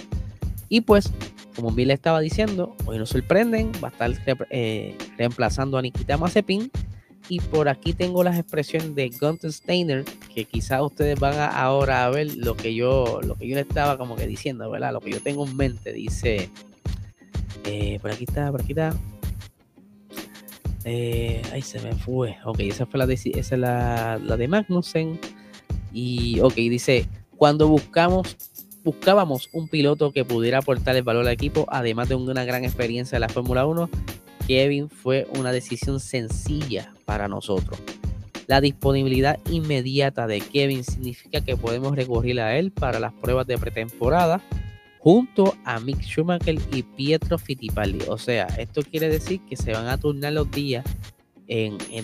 Y 0.71 0.79
pues 0.79 1.11
como 1.53 1.69
bien 1.71 1.89
le 1.89 1.93
estaba 1.93 2.21
diciendo, 2.21 2.77
hoy 2.85 2.97
nos 2.97 3.09
sorprenden, 3.09 3.73
va 3.83 3.89
a 3.89 4.07
estar 4.07 4.47
eh, 4.49 4.97
reemplazando 5.17 5.77
a 5.77 5.81
Nikita 5.81 6.17
Mazepin. 6.17 6.71
Y 7.27 7.41
por 7.41 7.67
aquí 7.67 7.91
tengo 7.91 8.23
las 8.23 8.39
expresiones 8.39 8.95
de 8.95 9.09
Gunther 9.09 9.51
Steiner, 9.51 10.05
que 10.33 10.45
quizás 10.45 10.81
ustedes 10.81 11.19
van 11.19 11.33
a 11.33 11.47
ahora 11.47 12.05
a 12.05 12.09
ver 12.09 12.37
lo 12.37 12.55
que 12.55 12.73
yo, 12.73 13.19
lo 13.21 13.35
que 13.35 13.49
yo 13.49 13.55
le 13.55 13.61
estaba 13.61 13.97
como 13.97 14.15
que 14.15 14.27
diciendo, 14.27 14.71
¿verdad? 14.71 14.93
Lo 14.93 15.01
que 15.01 15.11
yo 15.11 15.21
tengo 15.21 15.45
en 15.45 15.57
mente. 15.57 15.91
Dice, 15.91 16.49
eh, 17.65 17.99
por 18.01 18.11
aquí 18.11 18.23
está, 18.23 18.49
por 18.49 18.61
aquí 18.61 18.71
está. 18.71 18.95
Eh, 20.85 21.41
ahí 21.51 21.61
se 21.61 21.81
me 21.81 21.93
fue. 21.95 22.37
Ok, 22.45 22.61
esa 22.61 22.85
fue 22.85 22.97
la 22.97 23.11
esa 23.11 23.35
es 23.35 23.51
la, 23.59 24.17
la 24.23 24.37
de 24.37 24.47
Magnussen. 24.47 25.19
Y 25.91 26.39
ok, 26.39 26.55
dice, 26.55 27.09
cuando 27.35 27.67
buscamos 27.67 28.37
buscábamos 28.83 29.49
un 29.53 29.67
piloto 29.67 30.11
que 30.11 30.25
pudiera 30.25 30.59
aportar 30.59 30.95
el 30.95 31.03
valor 31.03 31.27
al 31.27 31.33
equipo, 31.33 31.65
además 31.69 32.09
de 32.09 32.15
una 32.15 32.43
gran 32.43 32.63
experiencia 32.63 33.15
en 33.15 33.21
la 33.21 33.29
Fórmula 33.29 33.65
1. 33.65 33.89
Kevin 34.47 34.89
fue 34.89 35.27
una 35.37 35.51
decisión 35.51 35.99
sencilla 35.99 36.93
para 37.05 37.27
nosotros. 37.27 37.79
La 38.47 38.59
disponibilidad 38.59 39.39
inmediata 39.49 40.27
de 40.27 40.41
Kevin 40.41 40.83
significa 40.83 41.41
que 41.41 41.55
podemos 41.55 41.95
recurrir 41.95 42.41
a 42.41 42.57
él 42.57 42.71
para 42.71 42.99
las 42.99 43.13
pruebas 43.13 43.47
de 43.47 43.57
pretemporada 43.57 44.41
junto 44.99 45.55
a 45.63 45.79
Mick 45.79 46.01
Schumacher 46.01 46.57
y 46.71 46.83
Pietro 46.83 47.37
Fittipaldi. 47.37 48.05
O 48.07 48.17
sea, 48.17 48.45
esto 48.57 48.81
quiere 48.83 49.09
decir 49.09 49.41
que 49.47 49.55
se 49.55 49.71
van 49.71 49.87
a 49.87 49.97
turnar 49.97 50.33
los 50.33 50.51
días 50.51 50.85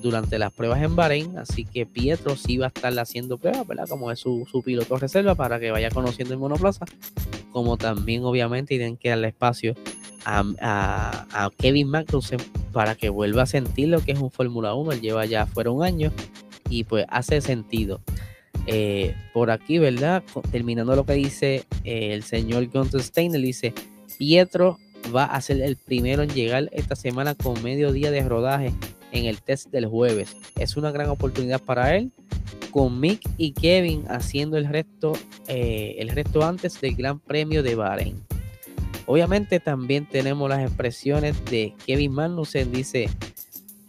durante 0.02 0.38
las 0.40 0.52
pruebas 0.52 0.82
en 0.82 0.96
Bahrein. 0.96 1.38
Así 1.38 1.66
que 1.66 1.86
Pietro 1.86 2.36
sí 2.36 2.58
va 2.58 2.66
a 2.66 2.70
estar 2.70 2.98
haciendo 3.00 3.38
pruebas, 3.38 3.66
¿verdad? 3.68 3.88
Como 3.88 4.12
es 4.12 4.20
su, 4.20 4.46
piloto 4.66 4.98
reserva 4.98 5.36
para 5.36 5.60
que 5.60 5.72
vaya 5.72 5.90
conociendo 5.90 6.34
el 6.34 6.40
monoplaza. 6.40 6.86
Como 7.52 7.78
también, 7.78 8.24
obviamente, 8.24 8.78
tienen 8.78 8.98
que 8.98 9.10
darle 9.10 9.30
espacio 9.30 9.76
a, 10.26 11.50
Kevin 11.58 11.90
Magnussen 11.90 12.40
para 12.74 12.96
que 12.96 13.10
vuelva 13.10 13.44
a 13.44 13.46
sentir 13.46 13.88
lo 13.88 14.02
que 14.02 14.12
es 14.12 14.20
un 14.20 14.32
Fórmula 14.32 14.74
1. 14.74 14.92
Él 14.92 15.02
lleva 15.02 15.26
ya 15.26 15.46
fuera 15.46 15.72
un 15.72 15.84
año 15.84 16.12
y 16.70 16.84
pues 16.84 17.06
hace 17.10 17.40
sentido. 17.42 18.02
Eh, 18.66 19.16
por 19.34 19.50
aquí, 19.50 19.80
¿verdad? 19.80 20.24
Terminando 20.52 20.94
lo 20.96 21.06
que 21.06 21.14
dice 21.14 21.64
eh, 21.86 22.14
el 22.14 22.24
señor 22.24 22.68
Gunther 22.68 23.02
Steiner, 23.02 23.40
dice: 23.40 23.74
Pietro 24.18 24.78
va 25.16 25.24
a 25.24 25.40
ser 25.40 25.62
el 25.62 25.78
primero 25.78 26.24
en 26.24 26.30
llegar 26.30 26.68
esta 26.74 26.98
semana 26.98 27.34
con 27.34 27.64
medio 27.64 27.94
día 27.94 28.12
de 28.12 28.28
rodaje 28.28 28.74
en 29.12 29.26
el 29.26 29.42
test 29.42 29.68
del 29.68 29.86
jueves. 29.86 30.36
Es 30.58 30.78
una 30.78 30.92
gran 30.92 31.10
oportunidad 31.10 31.62
para 31.62 31.96
él, 31.96 32.12
con 32.72 33.00
Mick 33.00 33.22
y 33.38 33.52
Kevin 33.54 34.06
haciendo 34.10 34.58
el 34.58 34.66
resto, 34.68 35.14
eh, 35.48 35.96
el 36.00 36.10
resto 36.10 36.44
antes 36.44 36.80
del 36.82 36.96
Gran 36.96 37.20
Premio 37.20 37.64
de 37.64 37.76
Bahrein. 37.76 38.24
Obviamente 39.06 39.60
también 39.60 40.06
tenemos 40.06 40.50
las 40.50 40.62
expresiones 40.62 41.44
de 41.46 41.74
Kevin 41.86 42.12
Magnussen, 42.12 42.72
dice, 42.72 43.10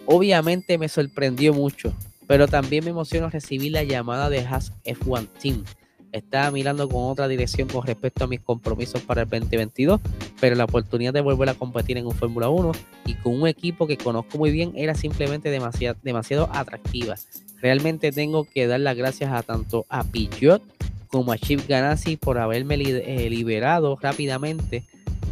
obviamente 0.06 0.78
me 0.78 0.88
sorprendió 0.88 1.52
mucho, 1.52 1.92
pero 2.26 2.46
también 2.46 2.84
me 2.84 2.90
emocionó 2.90 3.28
recibir 3.28 3.72
la 3.72 3.82
llamada 3.82 4.30
de 4.30 4.40
Haas 4.46 4.72
F1 4.84 5.28
Team 5.40 5.64
estaba 6.12 6.50
mirando 6.50 6.88
con 6.88 7.04
otra 7.04 7.28
dirección 7.28 7.68
con 7.68 7.86
respecto 7.86 8.24
a 8.24 8.26
mis 8.26 8.40
compromisos 8.40 9.02
para 9.02 9.22
el 9.22 9.28
2022, 9.28 10.00
pero 10.40 10.56
la 10.56 10.64
oportunidad 10.64 11.12
de 11.12 11.20
volver 11.20 11.48
a 11.48 11.54
competir 11.54 11.98
en 11.98 12.06
un 12.06 12.14
Fórmula 12.14 12.48
1 12.48 12.72
y 13.06 13.14
con 13.14 13.40
un 13.40 13.48
equipo 13.48 13.86
que 13.86 13.96
conozco 13.96 14.38
muy 14.38 14.50
bien 14.50 14.72
era 14.76 14.94
simplemente 14.94 15.50
demasiado, 15.50 15.98
demasiado 16.02 16.48
atractiva. 16.52 17.16
Realmente 17.60 18.12
tengo 18.12 18.44
que 18.44 18.66
dar 18.66 18.80
las 18.80 18.96
gracias 18.96 19.32
a 19.32 19.42
tanto 19.42 19.84
a 19.88 20.04
Peugeot 20.04 20.62
como 21.08 21.32
a 21.32 21.38
Chip 21.38 21.66
Ganassi 21.68 22.16
por 22.16 22.38
haberme 22.38 22.76
eh, 22.76 23.28
liberado 23.30 23.98
rápidamente. 24.00 24.84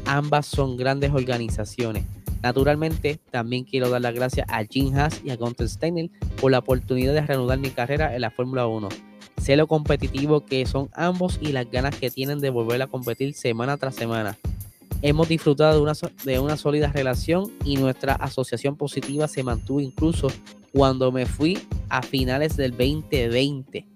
Ambas 0.07 0.47
son 0.47 0.77
grandes 0.77 1.13
organizaciones. 1.13 2.05
Naturalmente, 2.43 3.19
también 3.31 3.65
quiero 3.65 3.89
dar 3.89 4.01
las 4.01 4.15
gracias 4.15 4.47
a 4.51 4.65
Jim 4.65 4.95
Haas 4.97 5.21
y 5.25 5.31
a 5.31 5.37
Gunther 5.37 5.69
Steiner 5.69 6.11
por 6.41 6.53
la 6.53 6.59
oportunidad 6.59 7.13
de 7.13 7.23
reanudar 7.23 7.59
mi 7.59 7.71
carrera 7.71 8.15
en 8.15 8.21
la 8.21 8.31
Fórmula 8.31 8.67
1 8.67 8.89
sé 9.47 9.55
lo 9.55 9.69
competitivo 9.69 10.45
que 10.45 10.67
son 10.67 10.91
ambos 10.93 11.39
y 11.41 11.53
las 11.53 11.71
ganas 11.71 11.95
que 11.95 12.11
tienen 12.11 12.41
de 12.41 12.51
volver 12.51 12.83
a 12.83 12.89
competir 12.89 13.33
semana 13.33 13.77
tras 13.77 13.95
semana. 13.95 14.37
Hemos 15.03 15.29
disfrutado 15.29 15.77
de 15.77 15.81
una, 15.83 15.93
de 16.25 16.41
una 16.41 16.57
sólida 16.57 16.91
relación 16.91 17.53
y 17.65 17.77
nuestra 17.77 18.15
asociación 18.15 18.75
positiva 18.75 19.29
se 19.29 19.45
mantuvo 19.45 19.79
incluso 19.79 20.27
cuando 20.73 21.13
me 21.13 21.27
fui 21.27 21.61
a 21.89 22.03
finales 22.03 22.57
del 22.57 22.73
2020. 22.73 23.87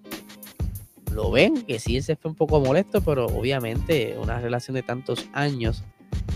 Lo 1.12 1.33
ven, 1.33 1.62
que 1.62 1.80
sí, 1.80 2.00
se 2.00 2.14
fue 2.14 2.30
un 2.30 2.37
poco 2.37 2.61
molesto, 2.61 3.00
pero 3.00 3.26
obviamente 3.26 4.16
una 4.23 4.38
relación 4.38 4.76
de 4.76 4.85
tantos 4.85 5.26
años 5.33 5.83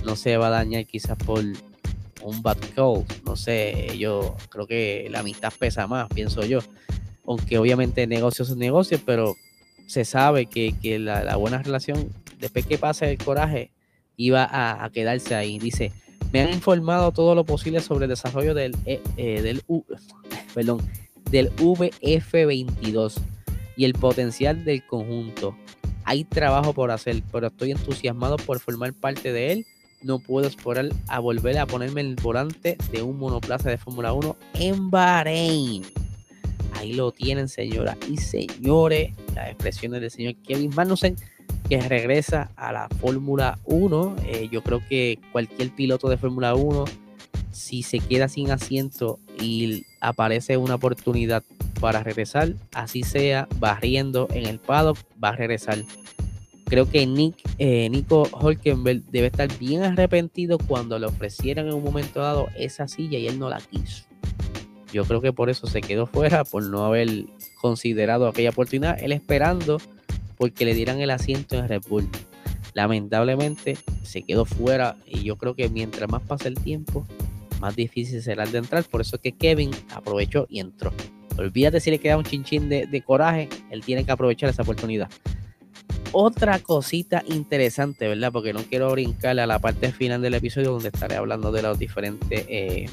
no 0.05 0.17
se 0.17 0.37
va 0.39 0.49
a 0.49 0.51
dañar 0.51 0.87
quizás 0.87 1.17
por 1.19 1.39
un 2.21 2.43
bad 2.43 2.59
call. 2.75 3.05
No 3.25 3.37
sé, 3.37 3.97
yo 3.97 4.35
creo 4.49 4.67
que 4.67 5.07
la 5.09 5.21
amistad 5.21 5.53
pesa 5.57 5.87
más, 5.87 6.09
pienso 6.09 6.45
yo 6.45 6.59
aunque 7.27 7.59
obviamente 7.59 8.07
negocios 8.07 8.49
son 8.49 8.59
negocios, 8.59 9.01
pero 9.05 9.35
se 9.87 10.05
sabe 10.05 10.47
que, 10.47 10.99
la, 10.99 11.37
buena 11.37 11.63
relación, 11.63 12.11
después 12.39 12.67
que 12.67 12.79
pase 12.79 13.11
el 13.11 13.19
coraje, 13.19 13.71
iba 14.17 14.49
a, 14.51 14.89
quedarse 14.91 15.35
ahí. 15.35 15.59
Dice, 15.59 15.93
me 16.33 16.41
han 16.41 16.53
informado 16.53 17.13
todo 17.13 17.35
lo 17.35 17.45
posible 17.45 17.81
sobre 17.81 18.05
el 18.05 18.11
desarrollo 18.11 18.55
del, 18.55 18.77
eh, 18.87 19.01
eh, 19.17 19.43
del, 19.43 19.63
del 21.31 21.51
VF22 21.57 23.15
y 23.77 23.85
el 23.85 23.95
potencial 23.95 24.65
del 24.65 24.87
conjunto. 24.87 25.57
Hay 26.05 26.25
trabajo 26.25 26.75
por 26.75 26.91
hacer, 26.91 27.23
pero 27.33 27.47
estoy 27.49 27.71
entusiasmado 27.73 28.37
por 28.37 28.61
formar 28.61 28.93
parte 28.93 29.33
de 29.33 29.53
él. 29.53 29.67
No 30.03 30.19
puedo 30.19 30.47
esperar 30.47 30.91
a 31.09 31.19
volver 31.19 31.59
a 31.59 31.67
ponerme 31.67 32.03
el 32.03 32.15
volante 32.17 32.77
de 32.93 33.03
un 33.03 33.19
monoplaza 33.19 33.71
de 33.71 33.79
Fórmula 33.79 34.13
1 34.13 34.37
en 34.55 34.91
Bahrein. 34.91 36.04
Ahí 36.85 36.93
lo 36.93 37.13
tienen, 37.13 37.49
señoras 37.49 37.97
y 38.11 38.19
señores, 38.19 39.15
las 39.35 39.49
expresiones 39.49 40.03
del 40.03 40.11
señor 40.11 40.35
Kevin 40.47 40.71
Magnussen, 40.77 41.17
que 41.67 41.81
regresa 41.81 42.51
a 42.57 42.75
la 42.75 42.91
Fórmula 43.01 43.59
1. 43.65 44.17
Eh, 44.27 44.49
yo 44.53 44.63
creo 44.63 44.83
que 44.87 45.19
cualquier 45.33 45.71
piloto 45.71 46.11
de 46.11 46.19
Fórmula 46.19 46.55
1, 46.55 46.85
si 47.53 47.83
se 47.83 48.01
queda 48.01 48.29
sin 48.29 48.51
asiento 48.51 49.19
y 49.41 49.87
aparece 50.03 50.59
una 50.59 50.75
oportunidad 50.75 51.43
para 51.81 52.03
regresar, 52.03 52.53
así 52.75 53.03
sea 53.03 53.49
barriendo 53.59 54.29
en 54.35 54.45
el 54.45 54.59
paddock, 54.59 54.99
va 55.23 55.31
a 55.31 55.37
regresar. 55.37 55.79
Creo 56.67 56.91
que 56.91 57.07
Nick, 57.07 57.37
eh, 57.57 57.89
Nico 57.89 58.29
Holkenberg 58.31 59.05
debe 59.11 59.29
estar 59.29 59.49
bien 59.59 59.85
arrepentido 59.85 60.59
cuando 60.59 60.99
le 60.99 61.07
ofrecieran 61.07 61.67
en 61.67 61.73
un 61.73 61.83
momento 61.83 62.21
dado 62.21 62.49
esa 62.59 62.89
silla 62.89 63.19
y 63.19 63.27
él 63.27 63.39
no 63.39 63.49
la 63.49 63.63
quiso 63.63 64.05
Yo 64.95 65.05
creo 65.05 65.21
que 65.21 65.33
por 65.33 65.51
eso 65.51 65.67
se 65.67 65.81
quedó 65.81 66.07
fuera, 66.07 66.45
por 66.45 66.63
no 66.63 66.85
haber 66.85 67.25
considerado 67.61 68.29
aquella 68.29 68.51
oportunidad, 68.51 68.97
él 69.03 69.11
esperando 69.11 69.81
porque 70.37 70.65
le 70.65 70.73
dieran 70.73 71.01
el 71.01 71.11
asiento 71.11 71.59
en 71.59 71.67
Red 71.67 71.83
Bull. 71.89 72.09
Lamentablemente 72.75 73.77
se 74.05 74.23
quedó 74.23 74.45
fuera 74.45 74.97
y 75.05 75.25
yo 75.25 75.37
creo 75.37 75.57
que 75.57 75.69
mientras 75.69 76.09
más 76.09 76.23
pasa 76.23 76.47
el 76.47 76.55
tiempo, 76.55 77.05
más 77.61 77.75
difícil 77.75 78.23
será 78.23 78.47
de 78.47 78.59
entrar. 78.59 78.85
Por 78.85 79.01
eso 79.01 79.17
es 79.17 79.23
que 79.23 79.33
Kevin 79.33 79.73
aprovechó 79.93 80.47
y 80.49 80.61
entró. 80.61 80.93
Olvídate 81.37 81.81
si 81.81 81.91
le 81.91 81.99
queda 81.99 82.17
un 82.17 82.23
chinchín 82.23 82.69
de, 82.69 82.87
de 82.87 83.03
coraje, 83.03 83.49
él 83.71 83.83
tiene 83.85 84.05
que 84.05 84.13
aprovechar 84.13 84.49
esa 84.49 84.63
oportunidad. 84.63 85.11
Otra 86.13 86.61
cosita 86.61 87.25
interesante, 87.27 88.07
¿verdad? 88.07 88.31
Porque 88.31 88.53
no 88.53 88.63
quiero 88.63 88.93
brincarle 88.93 89.43
a 89.43 89.47
la 89.49 89.59
parte 89.59 89.91
final 89.91 90.23
del 90.23 90.35
episodio 90.35 90.71
donde 90.71 90.91
estaré 90.91 91.17
hablando 91.17 91.51
de 91.51 91.63
los 91.63 91.77
diferentes 91.81 92.47
eh, 92.49 92.87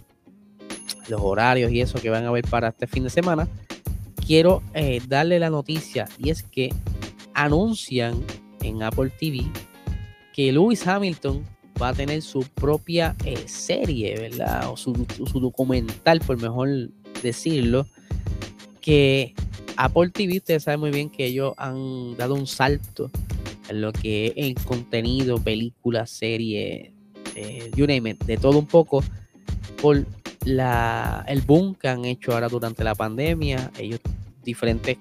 los 1.12 1.22
horarios 1.22 1.72
y 1.72 1.82
eso 1.82 2.02
que 2.02 2.10
van 2.10 2.26
a 2.26 2.32
ver 2.32 2.46
para 2.48 2.70
este 2.70 2.88
fin 2.88 3.04
de 3.04 3.10
semana. 3.10 3.48
Quiero 4.26 4.64
eh, 4.74 5.02
darle 5.08 5.40
la 5.40 5.50
noticia 5.50 6.08
y 6.18 6.30
es 6.30 6.42
que 6.42 6.74
anuncian 7.34 8.24
en 8.62 8.82
Apple 8.82 9.12
TV 9.20 9.46
que 10.34 10.52
Lewis 10.52 10.88
Hamilton 10.88 11.44
va 11.82 11.90
a 11.90 11.94
tener 11.94 12.22
su 12.22 12.44
propia 12.44 13.16
eh, 13.26 13.48
serie, 13.48 14.18
¿verdad? 14.18 14.72
O 14.72 14.78
su, 14.78 14.94
documental, 15.40 16.20
por 16.22 16.40
mejor 16.40 16.90
decirlo, 17.22 17.86
que 18.80 19.34
Apple 19.78 20.10
TV, 20.10 20.38
ustedes 20.38 20.64
saben 20.64 20.80
muy 20.80 20.92
bien 20.92 21.10
que 21.10 21.26
ellos 21.26 21.54
han 21.58 22.16
dado 22.18 22.36
un 22.36 22.48
salto 22.48 23.10
en 23.70 23.82
lo 23.82 23.92
que 23.92 24.34
es 24.36 24.64
contenido, 24.64 25.40
película, 25.40 26.06
serie, 26.06 26.94
eh, 27.36 27.72
you 27.76 27.88
name 27.88 28.12
it, 28.12 28.24
de 28.24 28.38
todo 28.38 28.60
un 28.60 28.68
poco, 28.68 29.04
por 29.82 30.06
la, 30.46 31.24
el 31.28 31.42
boom 31.42 31.76
que 31.76 31.88
han 31.88 32.06
hecho 32.06 32.34
ahora 32.34 32.50
durante 32.50 32.84
la 32.84 32.96
pandemia. 32.96 33.72
Ellos, 33.78 34.00
diferentes 34.44 34.98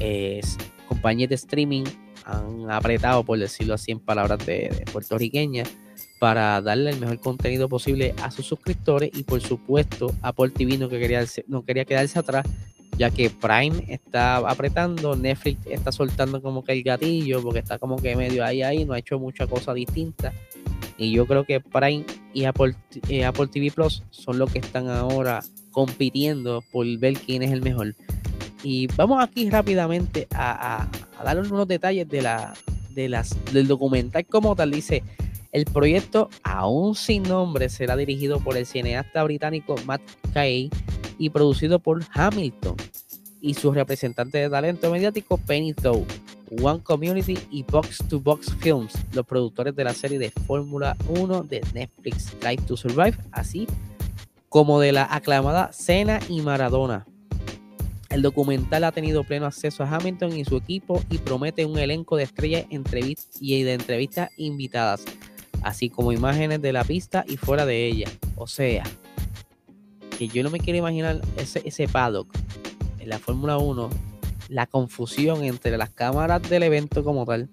eh, 0.00 0.40
compañías 0.88 1.28
de 1.28 1.36
streaming, 1.36 1.84
han 2.24 2.70
apretado, 2.70 3.24
por 3.24 3.38
decirlo 3.38 3.74
así 3.74 3.92
en 3.92 4.00
palabras 4.00 4.44
de, 4.46 4.84
puertorriqueñas, 4.92 5.68
para 6.18 6.60
darle 6.60 6.90
el 6.90 7.00
mejor 7.00 7.18
contenido 7.20 7.68
posible 7.68 8.14
a 8.22 8.30
sus 8.30 8.46
suscriptores 8.46 9.10
y 9.14 9.22
por 9.22 9.40
supuesto 9.40 10.14
Apple 10.20 10.50
TV 10.50 10.76
no 10.76 10.88
quería, 10.88 11.24
no 11.46 11.64
quería 11.64 11.84
quedarse 11.84 12.18
atrás 12.18 12.46
ya 12.98 13.10
que 13.10 13.30
Prime 13.30 13.86
está 13.88 14.36
apretando, 14.36 15.16
Netflix 15.16 15.66
está 15.66 15.90
soltando 15.90 16.42
como 16.42 16.62
que 16.62 16.72
el 16.72 16.82
gatillo 16.82 17.42
porque 17.42 17.60
está 17.60 17.78
como 17.78 17.96
que 17.96 18.14
medio 18.14 18.44
ahí 18.44 18.62
ahí, 18.62 18.84
no 18.84 18.92
ha 18.92 18.98
hecho 18.98 19.18
mucha 19.18 19.46
cosa 19.46 19.72
distinta 19.72 20.34
y 20.98 21.10
yo 21.12 21.26
creo 21.26 21.44
que 21.44 21.60
Prime 21.60 22.04
y 22.32 22.44
Apple, 22.44 22.74
Apple 23.26 23.46
TV 23.48 23.70
Plus 23.70 24.02
son 24.10 24.38
los 24.38 24.52
que 24.52 24.58
están 24.58 24.88
ahora 24.88 25.42
compitiendo 25.70 26.62
por 26.72 26.86
ver 26.98 27.14
quién 27.14 27.42
es 27.42 27.52
el 27.52 27.62
mejor. 27.62 27.94
Y 28.62 28.86
vamos 28.88 29.22
aquí 29.22 29.48
rápidamente 29.48 30.28
a, 30.34 30.88
dar 31.24 31.38
unos 31.38 31.66
detalles 31.66 32.08
de 32.08 32.22
la, 32.22 32.54
de 32.90 33.08
las, 33.08 33.36
del 33.52 33.66
documental 33.66 34.26
como 34.26 34.54
tal. 34.54 34.70
Dice, 34.70 35.02
el 35.52 35.64
proyecto, 35.64 36.28
aún 36.42 36.94
sin 36.94 37.22
nombre, 37.22 37.68
será 37.68 37.96
dirigido 37.96 38.38
por 38.40 38.56
el 38.56 38.66
cineasta 38.66 39.22
británico 39.24 39.74
Matt 39.86 40.02
Kay 40.32 40.70
y 41.18 41.30
producido 41.30 41.78
por 41.78 42.02
Hamilton 42.12 42.76
y 43.40 43.54
su 43.54 43.72
representante 43.72 44.38
de 44.38 44.50
talento 44.50 44.90
mediático 44.90 45.38
Penny 45.38 45.72
Thow. 45.72 46.06
One 46.62 46.82
Community 46.82 47.38
y 47.50 47.62
Box 47.62 47.98
to 48.08 48.18
Box 48.18 48.54
Films, 48.60 48.94
los 49.12 49.24
productores 49.24 49.74
de 49.76 49.84
la 49.84 49.94
serie 49.94 50.18
de 50.18 50.30
Fórmula 50.30 50.96
1 51.08 51.44
de 51.44 51.60
Netflix 51.72 52.38
Drive 52.40 52.62
to 52.66 52.76
Survive, 52.76 53.16
así 53.32 53.66
como 54.48 54.80
de 54.80 54.92
la 54.92 55.06
aclamada 55.10 55.72
Cena 55.72 56.18
y 56.28 56.40
Maradona. 56.42 57.06
El 58.08 58.22
documental 58.22 58.82
ha 58.82 58.90
tenido 58.90 59.22
pleno 59.22 59.46
acceso 59.46 59.84
a 59.84 59.88
Hamilton 59.88 60.36
y 60.36 60.44
su 60.44 60.56
equipo 60.56 61.00
y 61.08 61.18
promete 61.18 61.64
un 61.64 61.78
elenco 61.78 62.16
de 62.16 62.24
estrellas 62.24 62.66
y 63.40 63.62
de 63.62 63.72
entrevistas 63.72 64.30
invitadas, 64.36 65.04
así 65.62 65.88
como 65.88 66.10
imágenes 66.10 66.60
de 66.60 66.72
la 66.72 66.82
pista 66.82 67.24
y 67.28 67.36
fuera 67.36 67.64
de 67.64 67.86
ella. 67.86 68.08
O 68.34 68.48
sea, 68.48 68.82
que 70.18 70.26
yo 70.26 70.42
no 70.42 70.50
me 70.50 70.58
quiero 70.58 70.80
imaginar 70.80 71.20
ese, 71.36 71.62
ese 71.64 71.86
paddock 71.86 72.34
en 72.98 73.08
la 73.08 73.20
Fórmula 73.20 73.58
1 73.58 74.09
la 74.50 74.66
confusión 74.66 75.44
entre 75.44 75.78
las 75.78 75.90
cámaras 75.90 76.42
del 76.50 76.64
evento 76.64 77.04
como 77.04 77.24
tal, 77.24 77.48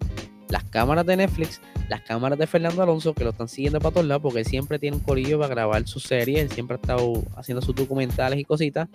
las 0.50 0.64
cámaras 0.64 1.06
de 1.06 1.16
Netflix, 1.16 1.62
las 1.90 2.02
cámaras 2.02 2.40
de 2.40 2.48
Fernando 2.48 2.82
Alonso, 2.82 3.14
que 3.14 3.24
lo 3.24 3.30
están 3.30 3.48
siguiendo 3.48 3.80
para 3.80 3.94
todos 3.94 4.08
lados, 4.08 4.24
porque 4.24 4.44
siempre 4.44 4.80
tiene 4.80 4.98
un 4.98 5.04
corillo 5.04 5.38
para 5.38 5.50
grabar 5.50 5.88
sus 5.88 6.04
series, 6.04 6.40
él 6.42 6.52
siempre 6.52 6.76
ha 6.76 6.82
estado 6.82 7.24
haciendo 7.36 7.62
sus 7.62 7.76
documentales 7.76 8.40
y 8.40 8.44
cositas. 8.44 8.90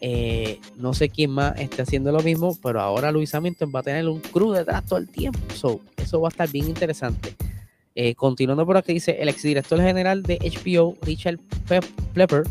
Eh, 0.00 0.58
no 0.76 0.94
sé 0.94 1.10
quién 1.10 1.30
más 1.30 1.56
esté 1.60 1.82
haciendo 1.82 2.10
lo 2.10 2.20
mismo, 2.20 2.58
pero 2.60 2.80
ahora 2.80 3.12
Luis 3.12 3.32
Hamilton 3.34 3.70
va 3.74 3.80
a 3.80 3.82
tener 3.84 4.08
un 4.08 4.18
crew 4.20 4.50
detrás 4.50 4.84
todo 4.86 4.98
el 4.98 5.08
tiempo. 5.08 5.38
eso 5.96 6.20
va 6.20 6.28
a 6.28 6.30
estar 6.30 6.50
bien 6.50 6.66
interesante. 6.66 7.36
Eh, 7.94 8.14
continuando 8.14 8.64
por 8.64 8.78
aquí, 8.78 8.94
dice 8.94 9.18
el 9.20 9.28
exdirector 9.28 9.80
general 9.80 10.22
de 10.22 10.38
HBO, 10.38 10.96
Richard 11.02 11.38
Plepper, 12.14 12.44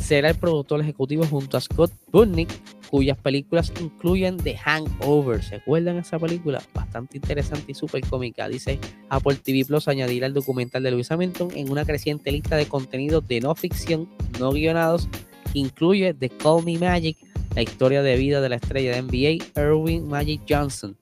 será 0.00 0.30
el 0.30 0.36
productor 0.36 0.80
ejecutivo 0.80 1.26
junto 1.26 1.58
a 1.58 1.60
Scott 1.60 1.92
Budnick 2.10 2.48
cuyas 2.90 3.16
películas 3.16 3.72
incluyen 3.80 4.36
The 4.36 4.56
Hangover. 4.56 5.42
¿Se 5.42 5.56
acuerdan 5.56 5.98
esa 5.98 6.18
película? 6.18 6.60
Bastante 6.74 7.16
interesante 7.16 7.72
y 7.72 7.74
súper 7.74 8.04
cómica. 8.06 8.48
Dice 8.48 8.78
Apple 9.08 9.36
TV 9.36 9.64
Plus 9.64 9.86
añadirá 9.86 10.26
el 10.26 10.34
documental 10.34 10.82
de 10.82 10.90
Lewis 10.90 11.10
Hamilton 11.10 11.50
en 11.54 11.70
una 11.70 11.84
creciente 11.84 12.32
lista 12.32 12.56
de 12.56 12.66
contenidos 12.66 13.26
de 13.28 13.40
no 13.40 13.54
ficción, 13.54 14.08
no 14.40 14.52
guionados, 14.52 15.08
que 15.52 15.60
incluye 15.60 16.12
The 16.14 16.28
Call 16.30 16.64
Me 16.64 16.78
Magic, 16.78 17.16
la 17.54 17.62
historia 17.62 18.02
de 18.02 18.16
vida 18.16 18.40
de 18.40 18.48
la 18.48 18.56
estrella 18.56 18.92
de 18.92 19.02
NBA, 19.02 19.60
Erwin 19.60 20.08
Magic 20.08 20.42
Johnson. 20.48 20.96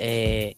Eh, 0.00 0.56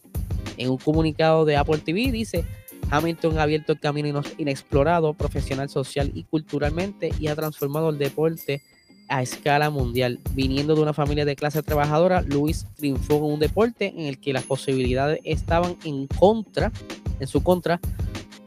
en 0.56 0.70
un 0.70 0.78
comunicado 0.78 1.44
de 1.44 1.56
Apple 1.56 1.78
TV 1.78 2.10
dice, 2.10 2.44
Hamilton 2.90 3.38
ha 3.38 3.42
abierto 3.42 3.72
el 3.72 3.80
camino 3.80 4.22
inexplorado, 4.38 5.12
profesional, 5.12 5.68
social 5.68 6.10
y 6.14 6.24
culturalmente 6.24 7.10
y 7.18 7.26
ha 7.26 7.36
transformado 7.36 7.90
el 7.90 7.98
deporte 7.98 8.62
a 9.08 9.22
escala 9.22 9.70
mundial. 9.70 10.20
Viniendo 10.32 10.74
de 10.74 10.82
una 10.82 10.92
familia 10.92 11.24
de 11.24 11.36
clase 11.36 11.62
trabajadora, 11.62 12.22
Luis 12.22 12.66
triunfó 12.76 13.16
en 13.16 13.24
un 13.24 13.40
deporte 13.40 13.92
en 13.96 14.06
el 14.06 14.18
que 14.18 14.32
las 14.32 14.44
posibilidades 14.44 15.20
estaban 15.24 15.76
en 15.84 16.06
contra, 16.06 16.72
en 17.20 17.26
su 17.26 17.42
contra, 17.42 17.80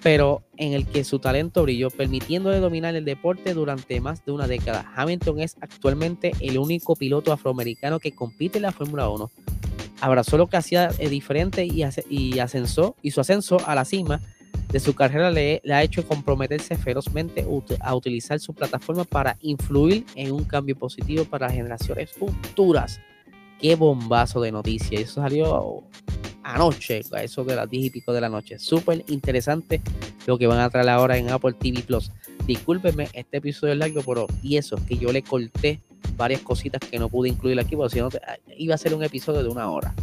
pero 0.02 0.44
en 0.58 0.74
el 0.74 0.86
que 0.86 1.04
su 1.04 1.20
talento 1.20 1.64
brilló, 1.64 1.90
permitiéndole 1.90 2.60
dominar 2.60 2.96
el 2.96 3.06
deporte 3.06 3.54
durante 3.54 4.00
más 4.00 4.26
de 4.26 4.32
una 4.32 4.48
década. 4.48 4.92
Hamilton 4.96 5.40
es 5.40 5.58
actualmente 5.60 6.32
el 6.40 6.58
único 6.58 6.96
piloto 6.96 7.32
afroamericano 7.32 8.00
que 8.00 8.14
compite 8.14 8.60
en 8.60 8.64
la 8.64 8.72
Fórmula 8.72 9.10
1. 9.10 9.30
Abrazó 10.00 10.38
lo 10.38 10.48
que 10.48 10.58
hacía 10.58 10.90
diferente 10.90 11.66
y, 11.66 11.82
ascenso, 12.40 12.96
y 13.02 13.12
su 13.12 13.22
ascenso 13.22 13.58
a 13.66 13.74
la 13.74 13.84
cima 13.84 14.22
de 14.70 14.80
su 14.80 14.94
carrera 14.94 15.32
le, 15.32 15.62
ha 15.72 15.84
hecho 15.84 16.06
comprometerse 16.06 16.76
ferozmente 16.78 17.46
a 17.80 17.96
utilizar 17.96 18.40
su 18.40 18.54
plataforma 18.54 19.06
para 19.06 19.38
influir 19.42 20.06
en 20.16 20.32
un 20.32 20.44
cambio 20.44 20.76
positivo 20.76 21.26
para 21.26 21.50
generaciones 21.50 22.12
futuras. 22.12 23.00
Qué 23.60 23.76
bombazo 23.76 24.42
de 24.42 24.52
noticias. 24.52 25.02
Eso 25.02 25.22
salió 25.22 25.84
anoche, 26.44 27.02
a 27.14 27.24
eso 27.24 27.44
de 27.44 27.56
las 27.56 27.70
10 27.70 27.86
y 27.86 27.90
pico 27.90 28.14
de 28.14 28.22
la 28.22 28.30
noche. 28.30 28.60
Súper 28.60 29.04
interesante 29.08 29.82
lo 30.26 30.38
que 30.38 30.48
van 30.48 30.60
a 30.60 30.70
traer 30.70 30.90
ahora 30.90 31.18
en 31.18 31.30
Apple 31.30 31.54
TV 31.54 31.82
Plus. 31.82 32.12
Discúlpenme, 32.46 33.10
este 33.14 33.38
episodio 33.38 33.74
es 33.74 33.80
largo, 33.80 34.02
pero 34.06 34.28
y 34.42 34.58
eso, 34.58 34.78
que 34.88 34.98
yo 34.98 35.12
le 35.12 35.22
corté 35.22 35.82
varias 36.16 36.42
cositas 36.42 36.82
que 36.90 37.00
no 37.00 37.10
pude 37.10 37.30
incluir 37.30 37.60
aquí, 37.60 37.76
porque 37.76 37.96
si 37.96 38.00
no, 38.00 38.10
iba 38.58 38.76
a 38.76 38.78
ser 38.78 38.94
un 38.94 39.04
episodio 39.04 39.44
de 39.44 39.50
una 39.50 39.70
hora. 39.70 39.94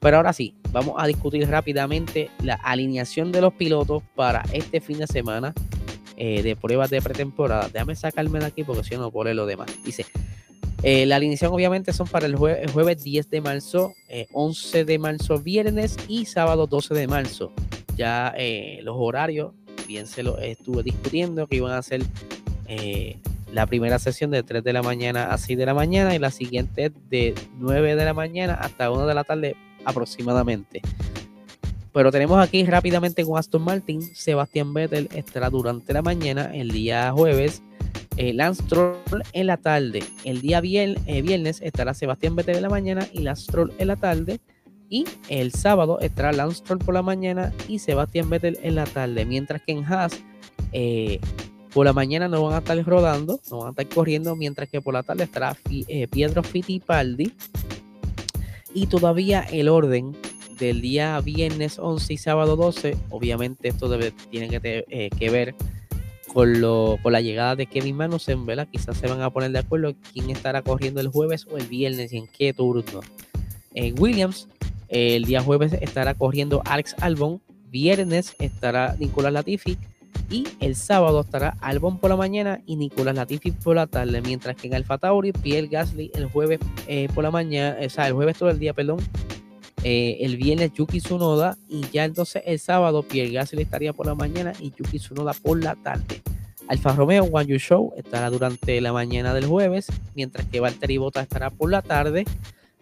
Pero 0.00 0.18
ahora 0.18 0.32
sí, 0.32 0.54
vamos 0.70 0.94
a 0.98 1.06
discutir 1.06 1.48
rápidamente 1.48 2.30
la 2.42 2.54
alineación 2.54 3.32
de 3.32 3.40
los 3.40 3.52
pilotos 3.54 4.02
para 4.14 4.44
este 4.52 4.80
fin 4.80 4.98
de 4.98 5.06
semana 5.06 5.54
eh, 6.16 6.42
de 6.42 6.56
pruebas 6.56 6.90
de 6.90 7.02
pretemporada. 7.02 7.68
Déjame 7.68 7.96
sacarme 7.96 8.38
de 8.38 8.46
aquí 8.46 8.64
porque 8.64 8.84
si 8.84 8.96
no, 8.96 9.10
pone 9.10 9.34
lo 9.34 9.46
demás. 9.46 9.68
Dice, 9.84 10.06
eh, 10.82 11.06
la 11.06 11.16
alineación 11.16 11.52
obviamente 11.52 11.92
son 11.92 12.06
para 12.06 12.26
el, 12.26 12.36
jueves 12.36 13.02
10 13.02 13.30
de 13.30 13.40
marzo, 13.40 13.94
11 14.32 14.80
eh, 14.80 14.84
de 14.84 14.98
marzo 14.98 15.38
viernes 15.38 15.96
y 16.08 16.26
sábado 16.26 16.66
12 16.66 16.94
de 16.94 17.06
marzo. 17.06 17.52
Ya 17.96 18.34
los 18.82 18.94
horarios, 18.96 19.52
bien 19.88 20.06
se 20.06 20.22
lo 20.22 20.38
estuve 20.38 20.84
discutiendo, 20.84 21.48
que 21.48 21.56
iban 21.56 21.72
a 21.72 21.82
ser 21.82 22.02
la 23.52 23.66
primera 23.66 23.98
sesión 23.98 24.30
de 24.30 24.42
3 24.42 24.62
de 24.62 24.72
la 24.72 24.82
mañana 24.82 25.32
a 25.32 25.38
6 25.38 25.58
de 25.58 25.66
la 25.66 25.74
mañana 25.74 26.14
y 26.14 26.18
la 26.18 26.30
siguiente 26.30 26.92
de 27.10 27.34
9 27.58 27.96
de 27.96 28.04
la 28.04 28.14
mañana 28.14 28.54
hasta 28.54 28.90
1 28.90 29.06
de 29.06 29.14
la 29.14 29.24
tarde 29.24 29.56
aproximadamente. 29.84 30.82
Pero 31.92 32.12
tenemos 32.12 32.38
aquí 32.38 32.64
rápidamente 32.64 33.24
con 33.24 33.38
Aston 33.38 33.62
Martin, 33.62 34.02
Sebastián 34.02 34.72
Vettel 34.72 35.08
estará 35.14 35.50
durante 35.50 35.92
la 35.92 36.02
mañana, 36.02 36.54
el 36.54 36.70
día 36.70 37.10
jueves, 37.12 37.62
eh, 38.16 38.32
Lance 38.32 38.62
Stroll 38.62 38.98
en 39.32 39.46
la 39.46 39.56
tarde, 39.56 40.02
el 40.24 40.40
día 40.40 40.60
eh, 40.62 41.22
viernes 41.22 41.60
estará 41.62 41.94
Sebastián 41.94 42.36
Vettel 42.36 42.56
en 42.56 42.62
la 42.62 42.68
mañana 42.68 43.08
y 43.12 43.20
Lance 43.20 43.44
Stroll 43.44 43.72
en 43.78 43.88
la 43.88 43.96
tarde. 43.96 44.40
Y 44.90 45.04
el 45.28 45.52
sábado 45.52 46.00
estará 46.00 46.32
Lance 46.32 46.58
Stroll 46.58 46.78
por 46.78 46.94
la 46.94 47.02
mañana 47.02 47.52
y 47.68 47.78
Sebastián 47.78 48.30
Vettel 48.30 48.58
en 48.62 48.74
la 48.74 48.84
tarde. 48.84 49.26
Mientras 49.26 49.60
que 49.62 49.72
en 49.72 49.84
Haas, 49.84 50.18
eh, 50.72 51.20
Por 51.72 51.84
la 51.84 51.92
mañana 51.92 52.28
no 52.28 52.42
van 52.42 52.54
a 52.54 52.58
estar 52.58 52.82
rodando, 52.84 53.40
no 53.50 53.58
van 53.58 53.66
a 53.68 53.70
estar 53.70 53.88
corriendo, 53.88 54.34
mientras 54.34 54.68
que 54.70 54.80
por 54.80 54.94
la 54.94 55.02
tarde 55.02 55.24
estará 55.24 55.56
eh, 55.70 56.08
Pietro 56.08 56.42
Fittipaldi. 56.42 57.32
Y 58.74 58.86
todavía 58.86 59.40
el 59.40 59.68
orden 59.68 60.16
del 60.58 60.80
día 60.80 61.20
viernes 61.20 61.78
11 61.78 62.12
y 62.12 62.18
sábado 62.18 62.56
12, 62.56 62.96
obviamente 63.10 63.68
esto 63.68 63.88
tiene 64.30 64.48
que, 64.48 64.84
eh, 64.88 65.10
que 65.16 65.30
ver 65.30 65.54
con, 66.32 66.60
lo, 66.60 66.98
con 67.02 67.12
la 67.12 67.20
llegada 67.20 67.56
de 67.56 67.66
Kevin 67.66 67.96
Magnussen, 67.96 68.44
¿verdad? 68.44 68.68
Quizás 68.70 68.96
se 68.96 69.06
van 69.06 69.22
a 69.22 69.30
poner 69.30 69.50
de 69.52 69.60
acuerdo 69.60 69.94
quién 70.12 70.30
estará 70.30 70.62
corriendo 70.62 71.00
el 71.00 71.08
jueves 71.08 71.46
o 71.50 71.56
el 71.56 71.66
viernes 71.66 72.12
y 72.12 72.18
en 72.18 72.26
qué 72.28 72.52
turno. 72.52 73.00
En 73.74 74.00
Williams, 74.00 74.48
el 74.88 75.24
día 75.24 75.42
jueves 75.42 75.72
estará 75.74 76.14
corriendo 76.14 76.62
Alex 76.64 76.96
Albon, 77.00 77.40
viernes 77.70 78.34
estará 78.38 78.96
Nicolás 78.98 79.32
Latifi 79.32 79.78
y 80.30 80.46
el 80.60 80.76
sábado 80.76 81.20
estará 81.20 81.56
Albon 81.60 81.98
por 81.98 82.10
la 82.10 82.16
mañana 82.16 82.60
y 82.66 82.76
Nicolás 82.76 83.14
Latifi 83.14 83.52
por 83.52 83.76
la 83.76 83.86
tarde, 83.86 84.20
mientras 84.20 84.56
que 84.56 84.66
en 84.66 84.74
Alfa 84.74 84.98
Tauri, 84.98 85.32
Pierre 85.32 85.68
Gasly 85.68 86.10
el 86.14 86.26
jueves 86.26 86.60
eh, 86.86 87.08
por 87.14 87.24
la 87.24 87.30
mañana, 87.30 87.76
o 87.84 87.88
sea, 87.88 88.06
el 88.08 88.12
jueves 88.12 88.36
todo 88.36 88.50
el 88.50 88.58
día, 88.58 88.74
perdón, 88.74 88.98
eh, 89.84 90.18
el 90.20 90.36
viernes 90.36 90.72
Yuki 90.74 91.00
Tsunoda 91.00 91.56
y 91.68 91.82
ya 91.92 92.04
entonces 92.04 92.42
el 92.46 92.58
sábado 92.58 93.02
Pierre 93.02 93.30
Gasly 93.30 93.62
estaría 93.62 93.92
por 93.92 94.06
la 94.06 94.14
mañana 94.14 94.52
y 94.60 94.72
Yuki 94.76 94.98
Tsunoda 94.98 95.32
por 95.34 95.62
la 95.62 95.76
tarde. 95.76 96.20
Alfa 96.68 96.92
Romeo 96.92 97.24
One 97.24 97.46
You 97.46 97.58
Show 97.58 97.94
estará 97.96 98.28
durante 98.28 98.80
la 98.80 98.92
mañana 98.92 99.32
del 99.32 99.46
jueves, 99.46 99.86
mientras 100.14 100.46
que 100.46 100.60
Valtteri 100.60 100.98
Bottas 100.98 101.22
estará 101.22 101.50
por 101.50 101.70
la 101.70 101.80
tarde. 101.80 102.24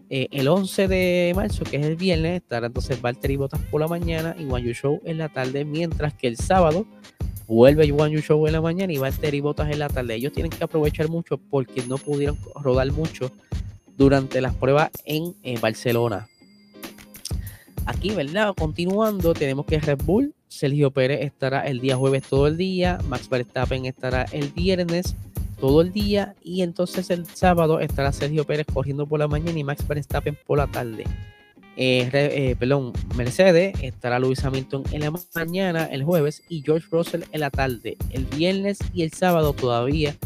Eh, 0.08 0.28
el 0.30 0.48
11 0.48 0.88
de 0.88 1.32
marzo, 1.34 1.64
que 1.64 1.76
es 1.76 1.86
el 1.86 1.96
viernes, 1.96 2.42
estará 2.42 2.66
entonces 2.66 3.00
Valtteri 3.00 3.36
Bottas 3.36 3.60
por 3.70 3.80
la 3.80 3.88
mañana 3.88 4.34
y 4.38 4.44
One 4.50 4.66
You 4.66 4.72
Show 4.72 5.00
en 5.04 5.18
la 5.18 5.28
tarde, 5.28 5.64
mientras 5.64 6.14
que 6.14 6.26
el 6.26 6.36
sábado 6.36 6.86
vuelve 7.46 7.86
You 7.86 8.20
Show 8.20 8.46
en 8.46 8.52
la 8.52 8.60
mañana 8.60 8.92
y 8.92 8.98
Valtteri 8.98 9.40
Bottas 9.40 9.70
en 9.70 9.78
la 9.78 9.88
tarde. 9.88 10.14
Ellos 10.14 10.32
tienen 10.32 10.50
que 10.50 10.62
aprovechar 10.62 11.08
mucho 11.08 11.38
porque 11.38 11.82
no 11.86 11.98
pudieron 11.98 12.38
rodar 12.54 12.90
mucho 12.92 13.30
durante 13.96 14.40
las 14.40 14.54
pruebas 14.54 14.90
en 15.04 15.34
Barcelona. 15.60 16.28
Aquí, 17.86 18.10
¿verdad? 18.10 18.52
Continuando, 18.56 19.32
tenemos 19.32 19.64
que 19.64 19.78
Red 19.78 20.00
Bull, 20.04 20.34
Sergio 20.48 20.90
Pérez 20.90 21.20
estará 21.22 21.60
el 21.60 21.80
día 21.80 21.96
jueves 21.96 22.24
todo 22.28 22.48
el 22.48 22.56
día, 22.56 22.98
Max 23.08 23.28
Verstappen 23.28 23.86
estará 23.86 24.24
el 24.32 24.48
viernes 24.48 25.14
todo 25.60 25.82
el 25.82 25.92
día 25.92 26.34
y 26.42 26.62
entonces 26.62 27.10
el 27.10 27.26
sábado 27.26 27.78
estará 27.78 28.12
Sergio 28.12 28.44
Pérez 28.44 28.66
corriendo 28.72 29.06
por 29.06 29.20
la 29.20 29.28
mañana 29.28 29.56
y 29.58 29.64
Max 29.64 29.86
Verstappen 29.86 30.36
por 30.46 30.58
la 30.58 30.66
tarde. 30.66 31.04
Eh, 31.76 32.08
eh, 32.12 32.56
perdón, 32.58 32.92
Mercedes 33.16 33.74
estará 33.82 34.18
Luis 34.18 34.42
Hamilton 34.42 34.84
en 34.92 35.02
la 35.02 35.12
mañana 35.34 35.84
el 35.84 36.04
jueves 36.04 36.42
y 36.48 36.62
George 36.62 36.86
Russell 36.90 37.24
en 37.32 37.40
la 37.40 37.50
tarde. 37.50 37.96
El 38.10 38.24
viernes 38.24 38.78
y 38.94 39.02
el 39.02 39.12
sábado 39.12 39.52
todavía 39.52 40.16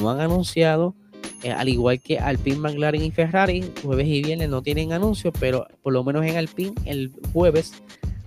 no 0.00 0.10
han 0.10 0.20
anunciado 0.20 0.94
eh, 1.42 1.52
al 1.52 1.68
igual 1.68 2.00
que 2.00 2.18
Alpine, 2.18 2.56
McLaren 2.56 3.02
y 3.02 3.10
Ferrari, 3.10 3.72
jueves 3.82 4.06
y 4.08 4.22
viernes 4.22 4.48
no 4.48 4.62
tienen 4.62 4.92
anuncios, 4.92 5.32
pero 5.38 5.66
por 5.82 5.92
lo 5.92 6.02
menos 6.02 6.24
en 6.24 6.36
Alpine 6.36 6.74
el 6.84 7.12
jueves 7.32 7.74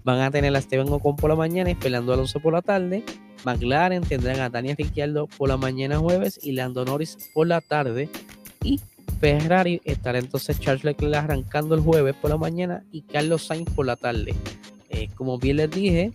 van 0.04 0.22
a 0.22 0.32
tener 0.32 0.56
a 0.56 0.60
Esteban 0.60 0.88
Ocon 0.90 1.18
por 1.18 1.30
la 1.30 1.36
mañana 1.36 1.72
y 1.72 1.76
Fernando 1.76 2.14
Alonso 2.14 2.40
por 2.40 2.54
la 2.54 2.62
tarde. 2.62 3.04
McLaren 3.44 4.04
tendrán 4.04 4.40
a 4.40 4.50
Daniel 4.50 4.78
Ricciardo 4.78 5.28
por 5.28 5.50
la 5.50 5.58
mañana 5.58 5.98
jueves 5.98 6.40
y 6.42 6.54
Lando 6.54 6.86
Norris 6.86 7.18
por 7.34 7.48
la 7.48 7.60
tarde. 7.60 8.08
Y 8.64 8.80
Ferrari 9.22 9.80
estará 9.86 10.18
entonces 10.18 10.60
Charles 10.60 10.84
Leclerc 10.84 11.16
arrancando 11.16 11.76
el 11.76 11.82
jueves 11.82 12.16
por 12.16 12.32
la 12.32 12.38
mañana 12.38 12.84
y 12.92 13.04
Carlos 13.04 13.46
Sainz 13.46 13.70
por 13.70 13.86
la 13.86 13.96
tarde. 13.96 14.34
Eh, 14.90 15.10
como 15.14 15.38
bien 15.38 15.58
les 15.58 15.70
dije, 15.70 16.12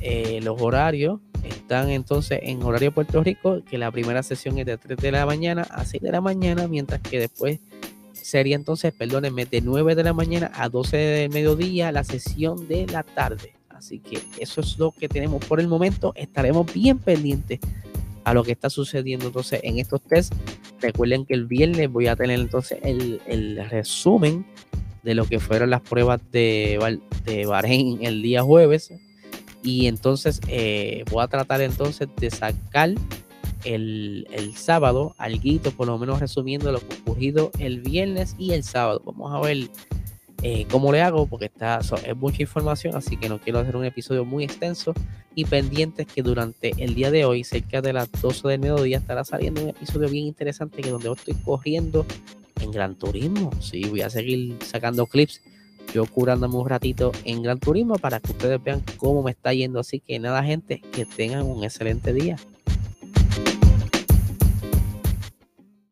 eh, 0.00 0.40
los 0.42 0.60
horarios 0.62 1.20
están 1.44 1.90
entonces 1.90 2.40
en 2.42 2.62
horario 2.62 2.90
Puerto 2.90 3.22
Rico, 3.22 3.62
que 3.68 3.76
la 3.76 3.92
primera 3.92 4.22
sesión 4.22 4.56
es 4.58 4.64
de 4.64 4.78
3 4.78 4.98
de 4.98 5.12
la 5.12 5.26
mañana 5.26 5.62
a 5.70 5.84
6 5.84 6.02
de 6.02 6.10
la 6.10 6.22
mañana, 6.22 6.66
mientras 6.68 7.02
que 7.02 7.20
después 7.20 7.60
sería 8.14 8.56
entonces, 8.56 8.94
perdónenme, 8.94 9.44
de 9.44 9.60
9 9.60 9.94
de 9.94 10.04
la 10.04 10.14
mañana 10.14 10.50
a 10.54 10.70
12 10.70 10.96
del 10.96 11.30
mediodía 11.30 11.92
la 11.92 12.02
sesión 12.02 12.66
de 12.66 12.86
la 12.86 13.02
tarde. 13.02 13.52
Así 13.68 14.00
que 14.00 14.22
eso 14.40 14.62
es 14.62 14.78
lo 14.78 14.90
que 14.90 15.08
tenemos 15.08 15.44
por 15.44 15.60
el 15.60 15.68
momento. 15.68 16.14
Estaremos 16.16 16.72
bien 16.72 16.98
pendientes 16.98 17.60
a 18.30 18.34
lo 18.34 18.44
que 18.44 18.52
está 18.52 18.70
sucediendo 18.70 19.26
entonces 19.26 19.60
en 19.62 19.78
estos 19.78 20.02
test. 20.02 20.34
Recuerden 20.80 21.24
que 21.24 21.34
el 21.34 21.46
viernes 21.46 21.90
voy 21.90 22.06
a 22.06 22.16
tener 22.16 22.38
entonces 22.38 22.78
el, 22.82 23.58
resumen 23.70 24.46
de 25.02 25.14
lo 25.14 25.24
que 25.24 25.40
fueron 25.40 25.70
las 25.70 25.80
pruebas 25.80 26.20
de, 26.30 26.98
de 27.24 27.46
Bahrein 27.46 28.04
el 28.04 28.22
día 28.22 28.42
jueves 28.42 28.92
y 29.62 29.86
entonces 29.86 30.40
eh, 30.48 31.04
voy 31.10 31.22
a 31.22 31.28
tratar 31.28 31.60
entonces 31.60 32.08
de 32.16 32.30
sacar 32.30 32.90
el, 33.64 34.26
el 34.30 34.56
sábado, 34.56 35.14
algo, 35.18 35.70
por 35.76 35.86
lo 35.86 35.98
menos 35.98 36.20
resumiendo 36.20 36.70
lo 36.72 36.80
que 36.80 36.94
ocurrido 36.94 37.50
el 37.58 37.80
viernes 37.80 38.34
y 38.38 38.52
el 38.52 38.62
sábado. 38.62 39.02
Vamos 39.04 39.32
a 39.34 39.40
ver 39.40 39.68
eh, 40.42 40.66
cómo 40.70 40.92
le 40.92 41.02
hago, 41.02 41.26
porque 41.26 41.46
está, 41.46 41.80
es 41.80 42.16
mucha 42.16 42.42
información, 42.42 42.94
así 42.96 43.16
que 43.16 43.28
no 43.28 43.40
quiero 43.40 43.58
hacer 43.58 43.76
un 43.76 43.84
episodio 43.84 44.24
muy 44.24 44.44
extenso. 44.44 44.94
Y 45.34 45.44
pendientes 45.44 46.06
que 46.06 46.22
durante 46.22 46.72
el 46.78 46.94
día 46.94 47.10
de 47.10 47.24
hoy, 47.24 47.44
cerca 47.44 47.80
de 47.80 47.92
las 47.92 48.10
12 48.10 48.48
del 48.48 48.60
mediodía, 48.60 48.98
estará 48.98 49.24
saliendo 49.24 49.62
un 49.62 49.68
episodio 49.68 50.08
bien 50.08 50.26
interesante 50.26 50.82
que 50.82 50.90
donde 50.90 51.10
estoy 51.12 51.34
corriendo 51.34 52.04
en 52.60 52.72
Gran 52.72 52.96
Turismo. 52.96 53.50
Sí, 53.60 53.84
voy 53.84 54.00
a 54.00 54.10
seguir 54.10 54.56
sacando 54.64 55.06
clips 55.06 55.40
yo 55.92 56.06
curándome 56.06 56.56
un 56.56 56.68
ratito 56.68 57.12
en 57.24 57.42
Gran 57.42 57.58
Turismo 57.58 57.96
para 57.96 58.20
que 58.20 58.32
ustedes 58.32 58.62
vean 58.62 58.82
cómo 58.96 59.22
me 59.22 59.30
está 59.30 59.52
yendo. 59.52 59.80
Así 59.80 60.00
que 60.00 60.18
nada, 60.18 60.42
gente, 60.42 60.82
que 60.92 61.06
tengan 61.06 61.46
un 61.46 61.64
excelente 61.64 62.12
día. 62.12 62.36